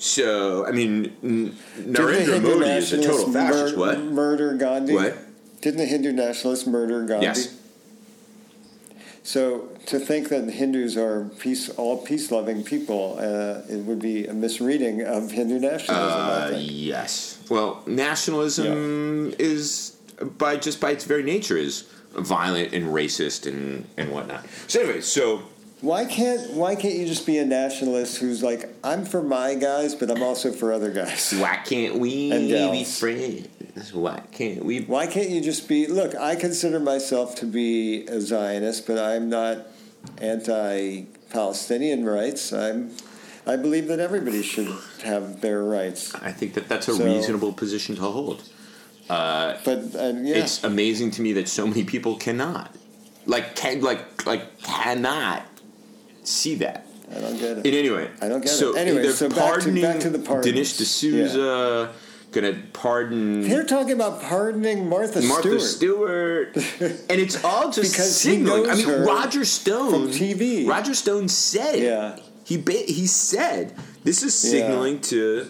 So, 0.00 0.66
I 0.66 0.72
mean, 0.72 1.12
N- 1.22 1.56
Narendra 1.78 2.42
Modi 2.42 2.70
is 2.70 2.90
a 2.94 3.02
total 3.02 3.30
fascist. 3.32 3.76
mur- 3.76 3.80
what? 3.80 3.98
Murder 4.00 4.54
Gandhi. 4.54 4.94
What? 4.94 5.14
Didn't 5.60 5.76
the 5.76 5.84
Hindu 5.84 6.12
nationalists 6.12 6.66
murder 6.66 7.04
Gandhi? 7.04 7.26
Yes. 7.26 7.54
So 9.22 9.68
to 9.86 9.98
think 9.98 10.30
that 10.30 10.46
the 10.46 10.52
Hindus 10.52 10.96
are 10.96 11.28
peace, 11.38 11.68
all 11.68 11.98
peace-loving 11.98 12.64
people, 12.64 13.18
uh, 13.20 13.60
it 13.70 13.84
would 13.84 14.00
be 14.00 14.26
a 14.26 14.32
misreading 14.32 15.02
of 15.02 15.30
Hindu 15.32 15.58
nationalism. 15.58 16.54
Uh, 16.54 16.56
yes. 16.58 17.38
Well, 17.50 17.82
nationalism 17.86 19.34
is, 19.38 19.98
by 20.38 20.56
just 20.56 20.80
by 20.80 20.92
its 20.92 21.04
very 21.04 21.22
nature, 21.22 21.58
is 21.58 21.82
violent 22.14 22.72
and 22.72 22.86
racist 22.86 23.46
and, 23.46 23.86
and 23.98 24.10
whatnot. 24.10 24.46
So, 24.66 24.80
anyway, 24.80 25.02
so 25.02 25.42
Why 25.80 26.04
can't 26.04 26.52
Why 26.52 26.74
can't 26.74 26.94
you 26.94 27.06
just 27.06 27.24
be 27.26 27.38
a 27.38 27.44
nationalist 27.46 28.18
who's 28.18 28.42
like, 28.42 28.68
I'm 28.84 29.04
for 29.06 29.22
my 29.22 29.54
guys, 29.54 29.94
but 29.94 30.10
I'm 30.10 30.22
also 30.22 30.52
for 30.52 30.72
other 30.72 30.90
guys? 30.92 31.32
why 31.38 31.56
can't 31.64 31.96
we 31.96 32.30
be 32.30 32.84
friends? 32.84 33.92
Why 33.94 34.20
can't 34.32 34.64
we? 34.64 34.80
Why 34.80 35.06
can't 35.06 35.30
you 35.30 35.40
just 35.40 35.68
be? 35.68 35.86
Look, 35.86 36.14
I 36.14 36.36
consider 36.36 36.80
myself 36.80 37.34
to 37.36 37.46
be 37.46 38.04
a 38.06 38.20
Zionist, 38.20 38.86
but 38.86 38.98
I'm 38.98 39.30
not 39.30 39.68
anti-Palestinian 40.20 42.04
rights. 42.04 42.52
I'm. 42.52 42.90
I 43.46 43.56
believe 43.56 43.88
that 43.88 43.98
everybody 44.00 44.42
should 44.42 44.68
have 45.02 45.40
their 45.40 45.62
rights. 45.64 46.14
I 46.14 46.30
think 46.30 46.54
that 46.54 46.68
that's 46.68 46.88
a 46.88 46.94
So- 46.94 47.04
reasonable 47.04 47.52
position 47.54 47.96
to 47.96 48.02
hold. 48.02 48.42
But 49.08 49.66
uh, 49.66 50.12
yeah, 50.22 50.36
It's 50.36 50.62
amazing 50.62 51.10
to 51.12 51.22
me 51.22 51.32
that 51.32 51.48
so 51.48 51.66
many 51.66 51.82
people 51.84 52.16
cannot, 52.16 52.76
like, 53.26 53.56
can 53.56 53.80
like 53.80 54.26
like 54.26 54.60
cannot 54.62 55.42
see 56.30 56.54
that. 56.56 56.86
I 57.10 57.20
don't 57.20 57.38
get 57.38 57.58
it. 57.58 57.66
In 57.66 57.74
any 57.74 57.90
way, 57.90 58.08
I 58.22 58.28
don't 58.28 58.40
get 58.40 58.50
so 58.50 58.74
it. 58.76 58.78
Anyway, 58.78 59.08
so 59.10 59.28
back 59.28 59.36
to- 59.36 59.42
pardoning 59.44 59.82
back 59.82 60.00
to 60.00 60.10
the 60.10 60.18
pardons. 60.20 60.46
Dinesh 60.54 60.78
D'Souza, 60.78 61.92
gonna 62.30 62.54
pardon 62.72 63.40
They're 63.42 63.64
talking 63.64 63.92
about 63.92 64.22
pardoning 64.22 64.88
Martha, 64.88 65.20
Martha 65.22 65.58
Stewart. 65.60 66.54
Stewart, 66.54 66.56
and 67.10 67.20
it's 67.20 67.42
all 67.44 67.70
just 67.72 67.92
Because 67.92 68.22
he 68.22 68.30
signaling. 68.34 68.70
I 68.70 68.74
mean, 68.76 68.88
Roger 69.04 69.44
Stone 69.44 69.90
from 69.90 70.08
TV. 70.10 70.68
Roger 70.68 70.94
Stone 70.94 71.28
said 71.28 71.74
it. 71.74 71.82
Yeah. 71.82 72.16
He 72.44 72.56
ba- 72.56 72.72
he 72.86 73.06
said 73.08 73.74
this 74.04 74.22
is 74.22 74.32
Yeah. 74.44 74.50
signaling 74.60 75.00
to 75.02 75.46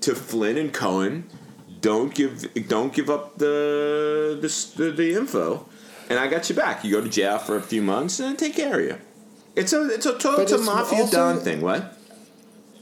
to 0.00 0.14
Flynn 0.16 0.56
and 0.58 0.72
Cohen. 0.72 1.24
Don't 1.80 2.12
give 2.14 2.48
don't 2.68 2.92
give 2.92 3.08
up 3.10 3.38
the 3.38 4.36
the, 4.40 4.48
the 4.84 4.90
the 4.90 5.14
info, 5.14 5.68
and 6.10 6.18
I 6.18 6.26
got 6.26 6.48
you 6.50 6.56
back. 6.56 6.82
You 6.84 6.90
go 6.92 7.00
to 7.00 7.08
jail 7.08 7.38
for 7.38 7.56
a 7.56 7.62
few 7.62 7.82
months 7.82 8.18
and 8.18 8.30
I 8.30 8.34
take 8.34 8.56
care 8.56 8.80
of 8.80 8.84
you. 8.84 8.96
It's 9.56 9.72
a 9.72 9.88
it's 9.90 10.06
a 10.06 10.18
total 10.18 10.40
it's 10.40 10.52
mafia 10.66 11.00
also- 11.02 11.16
don 11.16 11.40
thing. 11.40 11.60
What? 11.60 11.96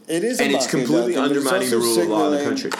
It 0.08 0.24
is, 0.24 0.40
a 0.40 0.44
And 0.44 0.52
it's 0.52 0.64
mafia 0.66 0.80
completely 0.80 1.14
but 1.14 1.30
it's 1.30 1.36
undermining 1.46 1.70
the 1.70 1.78
rule 1.78 2.00
of 2.02 2.08
law 2.08 2.32
in 2.32 2.38
the 2.38 2.44
country. 2.44 2.70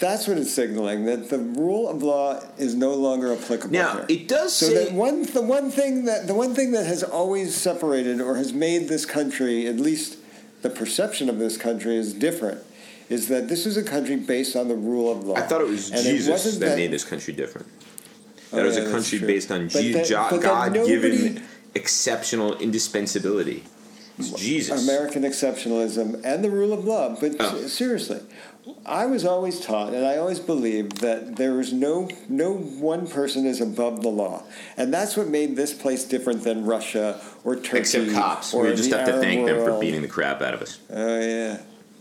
That's 0.00 0.28
what 0.28 0.38
it's 0.38 0.52
signaling 0.52 1.06
that 1.06 1.28
the 1.28 1.38
rule 1.38 1.88
of 1.88 2.02
law 2.04 2.40
is 2.56 2.74
no 2.76 2.94
longer 2.94 3.32
applicable. 3.32 3.72
Now 3.72 3.94
here. 3.96 4.06
it 4.08 4.28
does 4.28 4.54
So 4.54 4.66
say 4.66 4.84
that 4.84 4.92
one, 4.92 5.24
the 5.24 5.42
one 5.42 5.70
thing 5.70 6.04
that 6.04 6.26
the 6.28 6.34
one 6.34 6.54
thing 6.54 6.70
that 6.72 6.86
has 6.86 7.02
always 7.02 7.54
separated 7.56 8.20
or 8.20 8.36
has 8.36 8.52
made 8.52 8.88
this 8.88 9.04
country, 9.04 9.66
at 9.66 9.76
least 9.76 10.16
the 10.62 10.70
perception 10.70 11.28
of 11.28 11.38
this 11.38 11.56
country, 11.56 11.96
is 11.96 12.14
different. 12.14 12.60
Is 13.08 13.26
that 13.28 13.48
this 13.48 13.66
is 13.66 13.76
a 13.76 13.82
country 13.82 14.16
based 14.16 14.54
on 14.54 14.68
the 14.68 14.74
rule 14.76 15.10
of 15.10 15.24
law? 15.24 15.34
I 15.34 15.40
thought 15.42 15.62
it 15.62 15.68
was 15.68 15.90
And 15.90 16.02
Jesus 16.04 16.28
wasn't 16.30 16.60
that, 16.60 16.76
made 16.76 16.90
this 16.92 17.04
country 17.04 17.32
different. 17.34 17.66
That 18.52 18.60
Oh, 18.60 18.64
was 18.66 18.76
yeah, 18.76 18.82
a 18.84 18.90
country 18.90 19.18
based 19.18 19.50
on 19.50 19.68
G- 19.68 19.92
that- 19.92 20.08
that 20.08 20.40
God-given 20.42 21.42
exceptional 21.74 22.56
indispensability. 22.58 23.64
It's 24.18 24.30
Jesus. 24.32 24.82
American 24.88 25.22
exceptionalism 25.22 26.20
and 26.24 26.42
the 26.42 26.50
rule 26.50 26.72
of 26.72 26.84
law. 26.84 27.16
But 27.20 27.36
Oh. 27.38 27.66
seriously, 27.68 28.20
I 28.84 29.06
was 29.06 29.24
always 29.24 29.60
taught, 29.60 29.94
and 29.94 30.04
I 30.04 30.16
always 30.16 30.40
believed 30.40 30.98
that 30.98 31.36
there 31.36 31.60
is 31.60 31.72
no 31.72 32.08
no 32.28 32.52
one 32.52 33.06
person 33.06 33.46
is 33.46 33.60
above 33.60 34.02
the 34.02 34.08
law, 34.08 34.42
and 34.76 34.92
that's 34.92 35.16
what 35.16 35.28
made 35.28 35.54
this 35.56 35.72
place 35.72 36.04
different 36.04 36.42
than 36.42 36.64
Russia 36.64 37.20
or 37.44 37.54
Turkey. 37.54 37.78
Except 37.78 38.12
cops. 38.12 38.52
Or 38.52 38.64
We 38.64 38.74
just 38.74 38.90
have 38.90 39.06
to 39.06 39.20
thank 39.20 39.46
them 39.46 39.64
for 39.64 39.78
beating 39.78 40.02
the 40.02 40.08
crap 40.08 40.42
out 40.42 40.52
of 40.54 40.62
us. 40.62 40.78
Oh 40.92 41.20
yeah. 41.20 41.58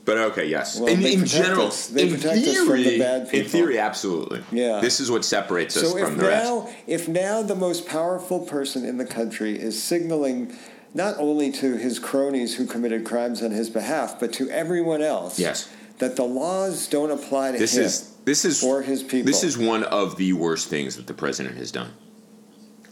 But 0.07 0.17
okay, 0.19 0.45
yes. 0.47 0.79
Well, 0.79 0.87
in 0.87 1.01
they 1.01 1.15
in 1.15 1.25
general, 1.25 1.67
us. 1.67 1.87
They 1.87 2.03
in 2.07 2.15
protect 2.15 2.37
us 2.37 2.43
theory, 2.45 2.65
from 2.65 2.83
the 2.83 2.97
bad 2.99 3.33
in 3.33 3.43
theory, 3.45 3.77
absolutely. 3.77 4.41
Yeah. 4.53 4.79
This 4.79 5.01
is 5.01 5.11
what 5.11 5.25
separates 5.25 5.75
us 5.75 5.91
So 5.91 5.97
from 5.97 6.15
the 6.17 6.27
rest. 6.27 6.45
now, 6.45 6.69
if 6.87 7.09
now 7.09 7.41
the 7.41 7.55
most 7.55 7.85
powerful 7.85 8.39
person 8.39 8.85
in 8.85 8.97
the 8.97 9.05
country 9.05 9.59
is 9.59 9.83
signaling 9.83 10.55
not 10.93 11.17
only 11.17 11.51
to 11.51 11.75
his 11.75 11.99
cronies 11.99 12.55
who 12.55 12.65
committed 12.65 13.03
crimes 13.03 13.43
on 13.43 13.51
his 13.51 13.69
behalf, 13.69 14.17
but 14.17 14.31
to 14.33 14.49
everyone 14.49 15.01
else, 15.01 15.37
Yes. 15.37 15.67
that 15.97 16.15
the 16.15 16.23
laws 16.23 16.87
don't 16.87 17.11
apply 17.11 17.51
to 17.51 17.57
This 17.57 17.75
him 17.75 17.83
is 17.83 18.13
this 18.23 18.45
is 18.45 18.63
or 18.63 18.83
his 18.83 19.03
people. 19.03 19.25
This 19.29 19.43
is 19.43 19.57
one 19.57 19.83
of 19.83 20.15
the 20.15 20.31
worst 20.31 20.69
things 20.69 20.95
that 20.95 21.07
the 21.07 21.13
president 21.13 21.57
has 21.57 21.69
done. 21.69 21.91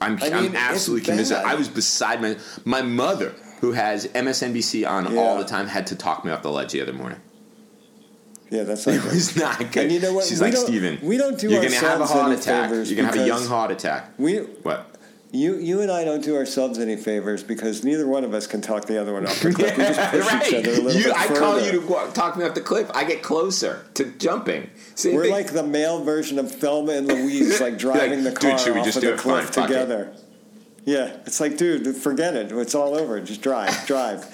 I'm, 0.02 0.22
I 0.22 0.30
mean, 0.42 0.46
it's 0.52 0.56
absolutely 0.56 1.06
convinced. 1.06 1.32
I 1.32 1.56
was 1.56 1.70
beside 1.70 2.22
my 2.22 2.36
my 2.66 2.82
mother, 2.82 3.34
who 3.66 3.72
has 3.72 4.06
MSNBC 4.08 4.86
on 4.88 5.14
Yeah. 5.14 5.20
all 5.20 5.38
the 5.38 5.44
time, 5.44 5.68
had 5.68 5.88
to 5.88 5.96
talk 5.96 6.24
me 6.24 6.32
off 6.32 6.42
the 6.44 6.52
ledge 6.52 6.72
the 6.72 6.82
other 6.82 6.94
morning. 6.94 7.20
yeah, 8.52 8.64
that's 8.64 8.86
not 8.86 8.96
It 8.96 9.02
good. 9.02 9.12
was 9.14 9.36
not 9.36 9.58
good. 9.72 9.78
And 9.84 9.92
you 9.92 10.00
know 10.00 10.14
what? 10.14 10.26
She's 10.26 10.40
We 10.40 10.48
like, 10.48 10.56
Steven, 10.58 11.00
we 11.02 11.18
don't 11.18 11.38
do 11.38 11.50
you're 11.50 11.62
gonna 11.64 11.76
have 11.76 12.00
a 12.02 12.06
heart 12.06 12.32
attack. 12.32 12.70
You're 12.70 12.84
gonna 12.96 13.08
have 13.08 13.16
a 13.16 13.28
young 13.28 13.46
heart 13.46 13.72
attack. 13.72 14.12
We, 14.20 14.38
What? 14.38 14.86
you, 15.32 15.56
you 15.58 15.82
and 15.82 15.92
I 15.92 16.06
don't 16.06 16.24
do 16.24 16.36
ourselves 16.38 16.78
any 16.80 16.96
favors 16.96 17.44
because 17.44 17.84
neither 17.84 18.06
one 18.08 18.24
of 18.24 18.34
us 18.36 18.46
can 18.48 18.62
talk 18.62 18.86
the 18.86 19.02
other 19.02 19.14
one 19.14 19.26
off 19.26 19.40
the 19.42 19.52
cliff. 19.54 19.76
we 19.78 19.84
just 19.84 20.00
push 20.12 20.26
right. 20.32 20.48
each 20.48 20.54
other 20.54 20.70
a 20.70 20.74
little 20.76 20.92
You, 20.94 21.06
bit 21.06 21.16
I 21.18 21.28
further. 21.28 21.40
call 21.40 21.60
you 21.60 21.72
to 21.72 21.80
walk, 21.88 22.14
talk 22.14 22.38
me 22.38 22.46
off 22.46 22.54
the 22.54 22.62
cliff. 22.62 22.90
I 22.94 23.04
get 23.04 23.24
closer 23.24 23.84
to 23.96 24.06
jumping. 24.20 24.70
Same 24.94 25.16
We're 25.16 25.24
thing. 25.24 25.32
like 25.32 25.52
the 25.52 25.64
male 25.64 26.04
version 26.04 26.38
of 26.38 26.52
Thelma 26.52 26.94
and 26.94 27.08
Louise, 27.08 27.60
like 27.60 27.78
driving 27.88 28.24
Like, 28.24 28.36
the 28.36 28.40
dude, 28.40 28.50
car 28.52 28.60
should 28.60 28.74
we 28.76 28.80
off 28.82 28.86
just 28.86 28.98
of 28.98 29.04
do 29.04 29.12
the 29.12 29.18
cliff 29.18 29.50
Fine, 29.50 29.68
together. 29.68 30.14
Yeah, 30.86 31.18
it's 31.26 31.40
like, 31.40 31.58
dude, 31.58 31.96
forget 31.96 32.36
it. 32.36 32.52
It's 32.52 32.76
all 32.76 32.96
over. 32.96 33.20
Just 33.20 33.42
drive, 33.42 33.86
drive. 33.88 34.26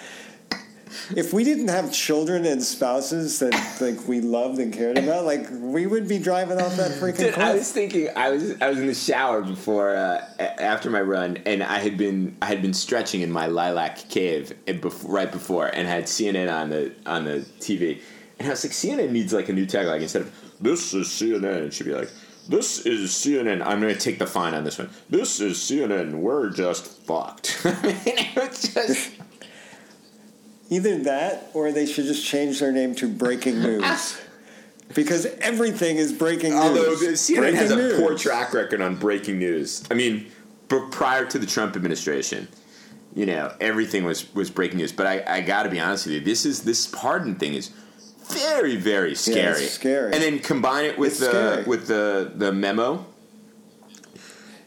If 1.15 1.31
we 1.31 1.45
didn't 1.45 1.69
have 1.69 1.93
children 1.93 2.45
and 2.45 2.61
spouses 2.61 3.39
that 3.39 3.53
like 3.79 4.05
we 4.09 4.19
loved 4.19 4.59
and 4.59 4.73
cared 4.73 4.97
about, 4.97 5.23
like 5.23 5.47
we 5.49 5.87
would 5.87 6.05
be 6.05 6.19
driving 6.19 6.59
off 6.59 6.75
that 6.75 6.91
freaking 6.91 7.33
Dude, 7.33 7.35
I 7.35 7.53
was 7.53 7.71
thinking 7.71 8.09
I 8.13 8.29
was 8.31 8.61
I 8.61 8.69
was 8.69 8.77
in 8.77 8.87
the 8.87 8.93
shower 8.93 9.41
before 9.41 9.95
uh, 9.95 10.25
after 10.39 10.89
my 10.89 10.99
run, 10.99 11.37
and 11.45 11.63
I 11.63 11.79
had 11.79 11.97
been 11.97 12.35
I 12.41 12.47
had 12.47 12.61
been 12.61 12.73
stretching 12.73 13.21
in 13.21 13.31
my 13.31 13.47
lilac 13.47 14.09
cave 14.09 14.53
and 14.67 14.81
bef- 14.81 15.07
right 15.07 15.31
before, 15.31 15.67
and 15.67 15.87
had 15.87 16.05
CNN 16.05 16.51
on 16.51 16.69
the 16.69 16.93
on 17.05 17.23
the 17.23 17.45
TV, 17.61 18.01
and 18.39 18.47
I 18.49 18.51
was 18.51 18.65
like, 18.65 18.73
CNN 18.73 19.11
needs 19.11 19.31
like 19.31 19.47
a 19.47 19.53
new 19.53 19.65
tagline 19.65 20.01
instead 20.01 20.23
of 20.23 20.33
"This 20.59 20.93
is 20.93 21.07
CNN," 21.07 21.67
it 21.67 21.73
should 21.73 21.85
be 21.85 21.93
like. 21.93 22.09
This 22.47 22.85
is 22.85 23.11
CNN. 23.11 23.65
I'm 23.65 23.79
going 23.79 23.93
to 23.93 23.99
take 23.99 24.19
the 24.19 24.27
fine 24.27 24.53
on 24.53 24.63
this 24.63 24.77
one. 24.77 24.89
This 25.09 25.39
is 25.39 25.57
CNN. 25.57 26.15
We're 26.15 26.49
just 26.49 26.85
fucked. 27.03 27.61
I 27.65 27.81
mean, 28.05 28.29
just. 28.35 29.11
Either 30.69 30.99
that, 30.99 31.49
or 31.53 31.71
they 31.71 31.85
should 31.85 32.05
just 32.05 32.25
change 32.25 32.59
their 32.59 32.71
name 32.71 32.95
to 32.95 33.07
Breaking 33.07 33.59
News, 33.61 34.21
because 34.93 35.25
everything 35.25 35.97
is 35.97 36.13
breaking 36.13 36.51
news. 36.51 36.61
Although 36.63 36.95
CNN 36.95 37.37
breaking 37.37 37.55
has 37.55 37.71
a 37.71 37.75
news. 37.75 37.99
poor 37.99 38.17
track 38.17 38.53
record 38.53 38.81
on 38.81 38.95
breaking 38.95 39.37
news. 39.37 39.83
I 39.91 39.95
mean, 39.95 40.31
prior 40.91 41.25
to 41.25 41.37
the 41.37 41.45
Trump 41.45 41.75
administration, 41.75 42.47
you 43.13 43.25
know, 43.25 43.53
everything 43.59 44.05
was 44.05 44.33
was 44.33 44.49
breaking 44.49 44.77
news. 44.77 44.93
But 44.93 45.07
I, 45.07 45.23
I 45.27 45.41
got 45.41 45.63
to 45.63 45.69
be 45.69 45.79
honest 45.79 46.05
with 46.05 46.15
you, 46.15 46.21
this 46.21 46.45
is 46.45 46.63
this 46.63 46.87
pardon 46.87 47.35
thing 47.35 47.53
is 47.53 47.71
very 48.33 48.75
very 48.75 49.15
scary. 49.15 49.65
scary. 49.65 50.13
And 50.13 50.21
then 50.23 50.39
combine 50.39 50.85
it 50.85 50.97
with 50.97 51.11
It's 51.11 51.19
the 51.19 51.25
scary. 51.31 51.63
with 51.63 51.87
the 51.87 52.31
the 52.35 52.51
memo. 52.51 53.05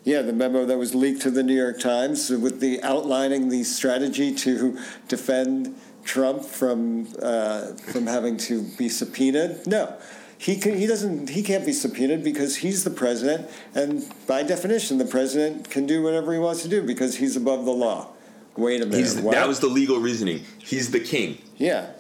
Yeah, 0.04 0.20
the 0.20 0.34
memo 0.34 0.66
that 0.66 0.76
was 0.76 0.94
leaked 0.94 1.22
to 1.22 1.30
the 1.30 1.42
New 1.42 1.54
York 1.56 1.80
Times 1.80 2.28
with 2.28 2.60
the 2.60 2.82
outlining 2.82 3.48
the 3.48 3.64
strategy 3.64 4.34
to 4.34 4.78
defend 5.08 5.74
Trump 6.04 6.44
from 6.44 7.08
uh, 7.22 7.68
from 7.92 8.06
having 8.06 8.36
to 8.48 8.62
be 8.76 8.90
subpoenaed. 8.90 9.66
No, 9.66 9.94
he 10.36 10.56
can, 10.56 10.76
he 10.76 10.86
doesn't 10.86 11.30
he 11.30 11.42
can't 11.42 11.64
be 11.64 11.72
subpoenaed 11.72 12.22
because 12.22 12.56
he's 12.56 12.84
the 12.84 12.90
president, 12.90 13.48
and 13.74 14.04
by 14.26 14.42
definition, 14.42 14.98
the 14.98 15.06
president 15.06 15.70
can 15.70 15.86
do 15.86 16.02
whatever 16.02 16.34
he 16.34 16.38
wants 16.38 16.62
to 16.64 16.68
do 16.68 16.82
because 16.82 17.16
he's 17.16 17.34
above 17.36 17.64
the 17.64 17.72
law. 17.72 18.08
Wait 18.56 18.82
a 18.82 18.84
minute, 18.84 18.98
He's 18.98 19.20
that 19.22 19.48
was 19.48 19.60
the 19.60 19.66
legal 19.68 19.98
reasoning. 19.98 20.44
He's 20.58 20.90
the 20.90 21.00
king. 21.00 21.38
yeah, 21.56 21.92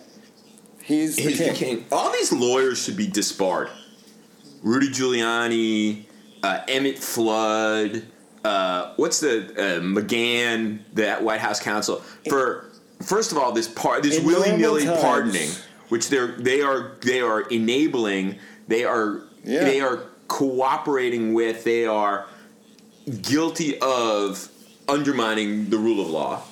he's 0.84 1.16
the 1.16 1.22
He's 1.22 1.38
king. 1.38 1.48
the 1.52 1.54
king. 1.58 1.84
All 1.92 2.10
these 2.12 2.32
lawyers 2.32 2.82
should 2.82 2.96
be 2.96 3.06
disbarred. 3.06 3.70
Rudy 4.62 4.88
Giuliani, 4.88 6.04
uh, 6.42 6.60
Emmett 6.68 6.98
Flood, 6.98 8.04
uh, 8.44 8.92
what's 8.96 9.20
the 9.20 9.44
uh, 9.52 9.80
McGahn, 9.80 10.80
the 10.94 11.16
White 11.16 11.40
House 11.40 11.60
counsel 11.60 11.96
for 12.28 12.70
first 13.02 13.32
of 13.32 13.38
all 13.38 13.52
this 13.52 13.68
part 13.68 14.02
this 14.02 14.20
willy 14.24 14.56
nilly 14.56 14.86
pardoning, 14.86 15.50
which 15.88 16.08
they're 16.08 16.28
they 16.38 16.60
are 16.62 16.92
they 17.02 17.20
are 17.20 17.42
enabling, 17.42 18.38
they 18.68 18.84
are 18.84 19.22
Yeah. 19.44 19.64
they 19.64 19.80
are 19.80 20.04
cooperating 20.28 21.34
with, 21.34 21.64
they 21.64 21.86
are 21.86 22.26
guilty 23.22 23.78
of 23.80 24.48
undermining 24.88 25.68
the 25.70 25.76
rule 25.78 26.00
of 26.00 26.08
law, 26.08 26.42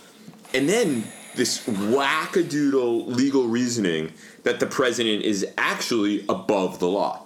and 0.54 0.68
then 0.68 1.04
this 1.34 1.66
wackadoodle 1.66 3.06
legal 3.06 3.46
reasoning 3.46 4.12
that 4.44 4.60
the 4.60 4.66
president 4.66 5.22
is 5.22 5.46
actually 5.56 6.24
above 6.28 6.78
the 6.78 6.88
law. 6.88 7.24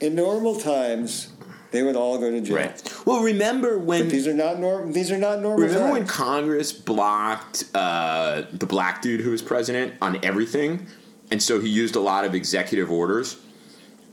In 0.00 0.14
normal 0.14 0.56
times, 0.60 1.32
they 1.70 1.82
would 1.82 1.96
all 1.96 2.18
go 2.18 2.30
to 2.30 2.40
jail. 2.40 2.56
Right. 2.56 2.94
Well, 3.06 3.22
remember 3.22 3.78
when 3.78 4.02
But 4.04 4.10
these 4.10 4.26
are 4.26 4.34
not 4.34 4.58
norm. 4.58 4.92
These 4.92 5.10
are 5.10 5.18
not 5.18 5.40
normal 5.40 5.66
remember 5.66 5.92
when. 5.92 6.06
Congress 6.06 6.72
blocked 6.72 7.64
uh, 7.74 8.42
the 8.52 8.66
black 8.66 9.02
dude 9.02 9.20
who 9.20 9.30
was 9.30 9.42
president 9.42 9.94
on 10.00 10.18
everything, 10.24 10.86
and 11.30 11.42
so 11.42 11.60
he 11.60 11.68
used 11.68 11.96
a 11.96 12.00
lot 12.00 12.24
of 12.24 12.34
executive 12.34 12.90
orders, 12.90 13.36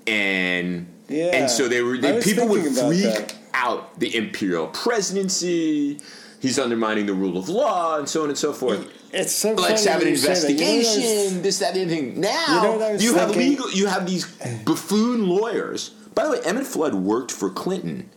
and 0.07 0.87
Yeah. 1.09 1.25
and 1.27 1.49
so 1.49 1.67
they 1.67 1.81
were 1.81 1.97
they, 1.97 2.21
people 2.21 2.47
would 2.47 2.65
freak 2.75 3.35
out 3.53 3.99
the 3.99 4.15
imperial 4.15 4.67
presidency. 4.67 5.99
He's 6.43 6.59
undermining 6.59 7.05
the 7.05 7.13
rule 7.13 7.37
of 7.37 7.47
law, 7.47 7.97
and 7.97 8.07
so 8.07 8.23
on 8.23 8.27
and 8.27 8.37
so 8.37 8.51
forth. 8.51 8.91
It's 9.13 9.31
so 9.31 9.53
Let's 9.53 9.85
have 9.85 10.01
an 10.01 10.07
when 10.07 10.13
you 10.13 10.19
that. 10.19 10.49
You 10.49 10.55
know 10.57 10.65
what 10.65 10.67
I 10.67 10.83
was- 10.83 10.97
investigation. 10.97 11.41
This, 11.41 11.59
that, 11.59 11.77
and 11.77 11.89
the 11.89 11.95
other 11.95 12.01
thing. 12.01 12.19
Now 12.19 12.45
You 12.49 12.61
know 12.61 12.71
what 12.73 12.81
I 12.81 12.91
was 12.91 13.03
you 13.03 13.13
have 13.15 13.33
legal. 13.33 13.71
You 13.71 13.87
have 13.87 14.05
these 14.05 14.25
buffoon 14.65 15.25
lawyers. 15.25 15.91
By 16.13 16.25
the 16.25 16.31
way, 16.31 16.39
Emmett 16.43 16.67
Flood 16.67 16.95
worked 16.95 17.31
for 17.31 17.49
Clinton 17.49 18.09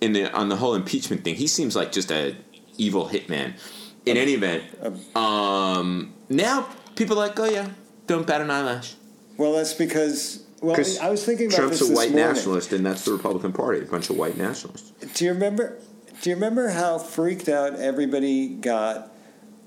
in 0.00 0.12
the 0.12 0.28
on 0.32 0.48
the 0.48 0.56
whole 0.56 0.74
impeachment 0.74 1.22
thing. 1.22 1.36
He 1.36 1.46
seems 1.46 1.76
like 1.76 1.92
just 1.92 2.10
a 2.10 2.34
evil 2.76 3.10
hitman. 3.10 3.52
In 4.06 4.16
any 4.16 4.32
event, 4.32 4.64
um, 5.14 6.14
now 6.28 6.66
people 6.96 7.16
are 7.16 7.28
like, 7.28 7.38
oh 7.38 7.44
yeah, 7.44 7.68
don't 8.08 8.26
bat 8.26 8.40
an 8.40 8.50
eyelash. 8.50 8.96
Well, 9.36 9.52
that's 9.52 9.72
because. 9.72 10.42
Well, 10.60 10.74
I 11.00 11.10
was 11.10 11.24
thinking 11.24 11.46
about 11.46 11.56
Trump's 11.58 11.78
this 11.78 11.88
a 11.88 11.92
white 11.94 12.10
morning. 12.10 12.34
nationalist, 12.34 12.72
and 12.72 12.84
that's 12.84 13.04
the 13.04 13.12
Republican 13.12 13.52
Party, 13.52 13.82
a 13.82 13.84
bunch 13.84 14.10
of 14.10 14.16
white 14.16 14.36
nationalists. 14.36 14.90
Do 15.14 15.24
you 15.26 15.32
remember? 15.32 15.78
Do 16.20 16.30
you 16.30 16.36
remember 16.36 16.68
how 16.68 16.98
freaked 16.98 17.48
out 17.48 17.76
everybody 17.76 18.48
got 18.48 19.12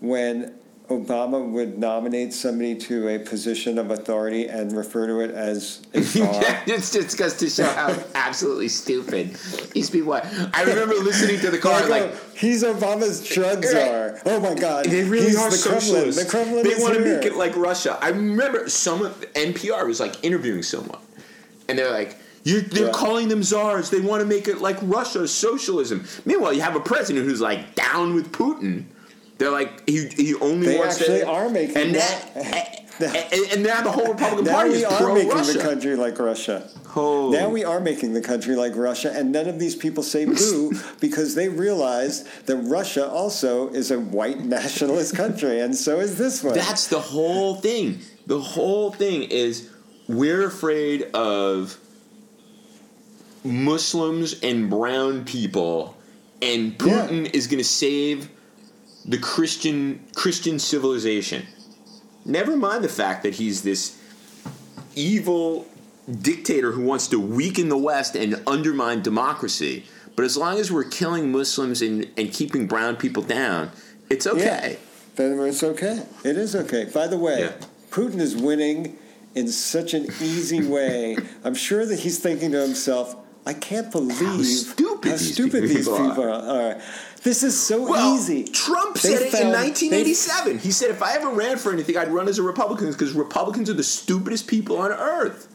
when 0.01 0.53
Obama 0.89 1.49
would 1.49 1.77
nominate 1.77 2.33
somebody 2.33 2.75
to 2.75 3.07
a 3.07 3.19
position 3.19 3.77
of 3.77 3.89
authority 3.91 4.47
and 4.47 4.73
refer 4.73 5.07
to 5.07 5.21
it 5.21 5.31
as 5.31 5.81
a 5.93 6.01
czar? 6.03 6.41
it's 6.67 6.91
just 6.91 7.17
goes 7.17 7.35
to 7.35 7.49
show 7.49 7.63
how 7.63 7.97
absolutely 8.15 8.67
stupid 8.67 9.33
these 9.73 9.89
people 9.89 10.11
are. 10.13 10.29
I 10.53 10.63
remember 10.63 10.95
listening 10.95 11.39
to 11.39 11.51
the 11.51 11.57
car 11.57 11.87
Like, 11.87 12.13
he's 12.35 12.63
Obama's 12.63 13.25
drug 13.25 13.63
czar. 13.63 14.19
Oh 14.25 14.41
my 14.41 14.53
God! 14.53 14.85
They 14.85 15.03
really 15.03 15.27
he's 15.27 15.39
are 15.39 15.49
the 15.49 15.55
socialists. 15.55 16.29
Kremlin. 16.29 16.63
The 16.63 16.65
Kremlin 16.65 16.77
they 16.77 16.83
want 16.83 16.95
to 16.95 16.99
make 16.99 17.25
it 17.25 17.37
like 17.37 17.55
Russia. 17.55 17.97
I 18.01 18.09
remember 18.09 18.67
someone 18.67 19.11
NPR 19.11 19.87
was 19.87 20.01
like 20.01 20.21
interviewing 20.21 20.63
someone, 20.63 20.99
and 21.69 21.79
they're 21.79 21.91
like, 21.91 22.17
You're, 22.43 22.61
"They're 22.61 22.85
Yeah. 22.87 22.91
calling 22.91 23.27
them 23.27 23.43
czars. 23.43 23.89
They 23.89 23.99
want 24.01 24.21
to 24.21 24.25
make 24.27 24.47
it 24.47 24.61
like 24.61 24.77
Russia, 24.81 25.27
socialism." 25.27 26.05
Meanwhile, 26.25 26.53
you 26.53 26.61
have 26.61 26.75
a 26.75 26.79
president 26.79 27.25
who's 27.27 27.41
like 27.41 27.75
down 27.75 28.15
with 28.15 28.31
Putin. 28.31 28.85
They're 29.37 29.51
like 29.51 29.87
he 29.89 30.05
he 30.15 30.35
only 30.35 30.67
They 30.67 30.77
wants 30.77 30.99
actually 31.01 31.19
to, 31.21 31.27
are 31.27 31.49
making 31.49 31.75
and 31.77 31.95
that- 31.95 32.77
and, 32.99 33.15
and, 33.33 33.51
and 33.53 33.63
now 33.63 33.81
the 33.81 33.91
whole 33.91 34.09
Republican 34.13 34.45
Now 34.45 34.53
Party 34.53 34.69
we 34.71 34.75
is 34.77 34.83
are 34.83 34.97
pro 34.97 35.13
making 35.15 35.29
Russia. 35.31 35.53
the 35.53 35.59
country 35.63 35.95
like 35.95 36.19
Russia. 36.19 36.69
Oh. 36.95 37.31
Now 37.31 37.49
we 37.49 37.63
are 37.63 37.79
making 37.79 38.13
the 38.13 38.21
country 38.21 38.55
like 38.55 38.75
Russia, 38.75 39.11
and 39.15 39.31
none 39.31 39.47
of 39.47 39.57
these 39.57 39.75
people 39.75 40.03
say 40.03 40.25
boo 40.39 40.73
because 40.99 41.33
they 41.33 41.49
realize 41.49 42.23
that 42.45 42.57
Russia 42.57 43.09
also 43.09 43.69
is 43.69 43.89
a 43.89 43.99
white 43.99 44.39
nationalist 44.57 45.15
country, 45.15 45.59
and 45.59 45.75
so 45.75 45.99
is 45.99 46.17
this 46.17 46.43
one. 46.43 46.53
That's 46.53 46.87
the 46.87 46.99
whole 46.99 47.55
thing. 47.55 47.99
The 48.27 48.39
whole 48.39 48.91
thing 48.91 49.23
is 49.23 49.69
we're 50.07 50.45
afraid 50.45 51.03
of 51.15 51.77
Muslims 53.43 54.35
and 54.41 54.69
brown 54.69 55.25
people, 55.25 55.97
and 56.41 56.77
Putin 56.77 57.25
Yeah. 57.25 57.31
is 57.33 57.47
going 57.47 57.57
to 57.59 57.63
save 57.63 58.29
the 59.05 59.17
Christian 59.17 59.99
Christian 60.15 60.59
civilization. 60.59 61.47
Never 62.25 62.55
mind 62.55 62.83
the 62.83 62.89
fact 62.89 63.23
that 63.23 63.35
he's 63.35 63.63
this 63.63 63.97
evil 64.95 65.67
dictator 66.21 66.71
who 66.71 66.83
wants 66.83 67.07
to 67.07 67.19
weaken 67.19 67.69
the 67.69 67.77
West 67.77 68.15
and 68.15 68.41
undermine 68.45 69.01
democracy. 69.01 69.85
But 70.15 70.25
as 70.25 70.35
long 70.37 70.59
as 70.59 70.71
we're 70.71 70.83
killing 70.83 71.31
Muslims 71.31 71.81
and, 71.81 72.07
and 72.17 72.31
keeping 72.31 72.67
brown 72.67 72.97
people 72.97 73.23
down, 73.23 73.71
it's 74.09 74.27
okay. 74.27 74.77
Then 75.15 75.39
it's 75.39 75.63
okay. 75.63 76.03
It 76.23 76.37
is 76.37 76.55
okay. 76.55 76.85
By 76.93 77.07
the 77.07 77.17
way, 77.17 77.41
Yeah. 77.41 77.51
Putin 77.91 78.19
is 78.19 78.35
winning 78.35 78.97
in 79.35 79.47
such 79.47 79.93
an 79.93 80.05
easy 80.21 80.61
way. 80.65 81.17
I'm 81.43 81.55
sure 81.55 81.85
that 81.85 81.99
he's 81.99 82.19
thinking 82.19 82.51
to 82.51 82.61
himself, 82.61 83.15
I 83.45 83.53
can't 83.53 83.91
believe 83.91 84.45
stupid 84.45 85.11
how 85.11 85.17
these 85.17 85.33
stupid 85.33 85.63
these 85.63 85.77
people 85.87 85.97
people 86.09 86.23
are. 86.31 86.73
Right. 86.73 86.81
This 87.23 87.43
is 87.43 87.59
so 87.59 87.87
Well, 87.89 88.15
easy. 88.15 88.43
Trump 88.45 88.95
They 88.99 89.09
said 89.09 89.21
it 89.21 89.25
in 89.25 89.31
found- 89.31 89.51
1987. 89.53 90.59
He 90.59 90.71
said 90.71 90.89
if 90.91 91.01
I 91.01 91.15
ever 91.15 91.29
ran 91.29 91.57
for 91.57 91.71
anything, 91.71 91.97
I'd 91.97 92.11
run 92.11 92.27
as 92.27 92.37
a 92.39 92.43
Republican 92.43 92.91
because 92.91 93.13
Republicans 93.13 93.69
are 93.69 93.73
the 93.73 93.83
stupidest 93.83 94.47
people 94.47 94.77
on 94.77 94.91
earth. 94.91 95.47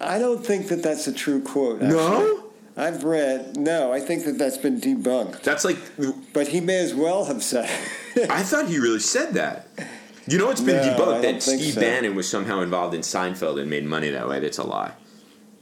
I 0.00 0.18
don't 0.18 0.44
think 0.44 0.68
that 0.68 0.82
that's 0.82 1.06
a 1.06 1.12
true 1.12 1.40
quote. 1.42 1.80
No? 1.82 2.42
I've 2.78 3.04
read, 3.04 3.56
no, 3.56 3.90
I 3.92 4.00
think 4.00 4.24
that 4.26 4.36
that's 4.36 4.58
been 4.58 4.78
debunked. 4.80 5.42
That's 5.42 5.64
like, 5.64 5.78
But 6.34 6.48
he 6.48 6.60
may 6.60 6.78
as 6.80 6.94
well 6.94 7.24
have 7.24 7.42
said 7.42 7.70
it. 8.14 8.30
I 8.30 8.42
thought 8.42 8.68
he 8.68 8.78
really 8.78 9.00
said 9.00 9.32
that. 9.34 9.68
You 10.26 10.36
know, 10.38 10.50
it's 10.50 10.60
been 10.60 10.76
No, 10.84 10.94
debunked 10.94 11.22
that 11.22 11.42
Steve 11.42 11.74
so. 11.74 11.80
Bannon 11.80 12.14
was 12.14 12.28
somehow 12.28 12.60
involved 12.60 12.94
in 12.94 13.00
Seinfeld 13.00 13.58
and 13.60 13.70
made 13.70 13.84
money 13.86 14.10
that 14.10 14.28
way. 14.28 14.40
That's 14.40 14.58
a 14.58 14.64
lie. 14.64 14.92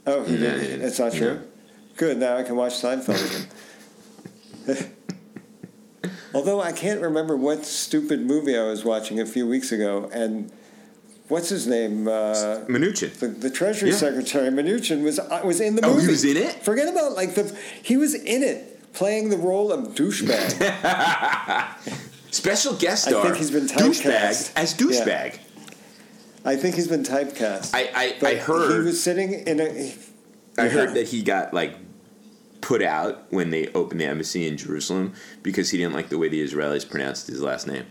Oh, 0.06 0.24
he 0.24 0.34
Yeah, 0.36 0.54
did. 0.56 0.80
That's 0.82 0.98
not 0.98 1.12
true. 1.12 1.40
Good. 1.96 2.18
Now 2.18 2.36
I 2.36 2.42
can 2.42 2.56
watch 2.56 2.72
Seinfeld 2.74 3.46
again. 4.66 4.90
Although 6.34 6.60
I 6.60 6.72
can't 6.72 7.00
remember 7.00 7.36
what 7.36 7.64
stupid 7.64 8.20
movie 8.26 8.58
I 8.58 8.64
was 8.64 8.84
watching 8.84 9.20
a 9.20 9.26
few 9.26 9.46
weeks 9.46 9.70
ago, 9.70 10.10
and 10.12 10.50
what's 11.28 11.48
his 11.48 11.66
name? 11.68 12.08
Uh, 12.08 12.64
Mnuchin. 12.66 13.12
the, 13.20 13.28
the 13.28 13.50
Treasury 13.50 13.90
Yeah. 13.90 13.96
Secretary 13.96 14.48
Mnuchin 14.50 15.04
was 15.04 15.20
uh, 15.20 15.40
was 15.44 15.60
in 15.60 15.76
the 15.76 15.82
movie. 15.82 15.94
Oh, 15.96 16.00
he 16.00 16.08
was 16.08 16.24
in 16.24 16.36
it? 16.36 16.54
Forget 16.64 16.88
about 16.88 17.12
like 17.12 17.34
the 17.36 17.56
he 17.82 17.96
was 17.96 18.14
in 18.14 18.42
it 18.42 18.92
playing 18.92 19.28
the 19.28 19.36
role 19.36 19.70
of 19.72 19.94
douchebag. 19.94 20.60
Special 22.32 22.74
guest 22.74 23.04
star. 23.04 23.20
I 23.20 23.22
think 23.26 23.36
he's 23.36 23.52
been 23.52 23.66
douchebag 23.66 24.02
typecast. 24.02 24.52
as 24.56 24.74
douchebag. 24.74 25.38
I 26.44 26.56
think 26.56 26.74
he's 26.74 26.88
been 26.88 27.04
typecast. 27.04 27.70
I 27.74 28.16
I, 28.22 28.26
I 28.28 28.34
heard 28.34 28.72
he 28.72 28.78
was 28.86 29.00
sitting 29.00 29.34
in 29.34 29.60
a. 29.60 29.94
I 30.58 30.68
heard 30.68 30.88
Yeah. 30.90 30.94
that 30.94 31.08
he 31.08 31.22
got 31.22 31.54
like 31.54 31.76
put 32.64 32.82
out 32.82 33.30
when 33.30 33.50
they 33.50 33.68
opened 33.74 34.00
the 34.00 34.06
embassy 34.06 34.46
in 34.48 34.56
Jerusalem 34.56 35.12
because 35.42 35.70
he 35.70 35.76
didn't 35.76 35.92
like 35.92 36.08
the 36.08 36.16
way 36.16 36.28
the 36.28 36.42
Israelis 36.42 36.88
pronounced 36.88 37.26
his 37.26 37.42
last 37.42 37.66
name. 37.66 37.84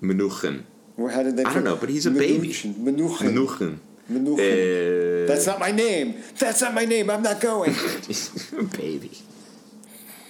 Menuchin. 0.00 0.62
Well, 0.96 1.12
How 1.12 1.22
did 1.24 1.36
they? 1.36 1.44
I 1.44 1.52
don't 1.52 1.64
know, 1.64 1.76
but 1.76 1.88
he's 1.88 2.06
a 2.06 2.10
baby. 2.12 2.48
Mnuchin. 2.48 2.74
Mnuchin. 2.76 3.78
Menuchin. 4.10 5.24
Uh, 5.24 5.26
That's 5.26 5.46
not 5.46 5.58
my 5.58 5.72
name. 5.72 6.22
That's 6.38 6.60
not 6.62 6.72
my 6.72 6.84
name. 6.84 7.10
I'm 7.10 7.22
not 7.22 7.40
going. 7.40 7.74
baby. 8.78 9.10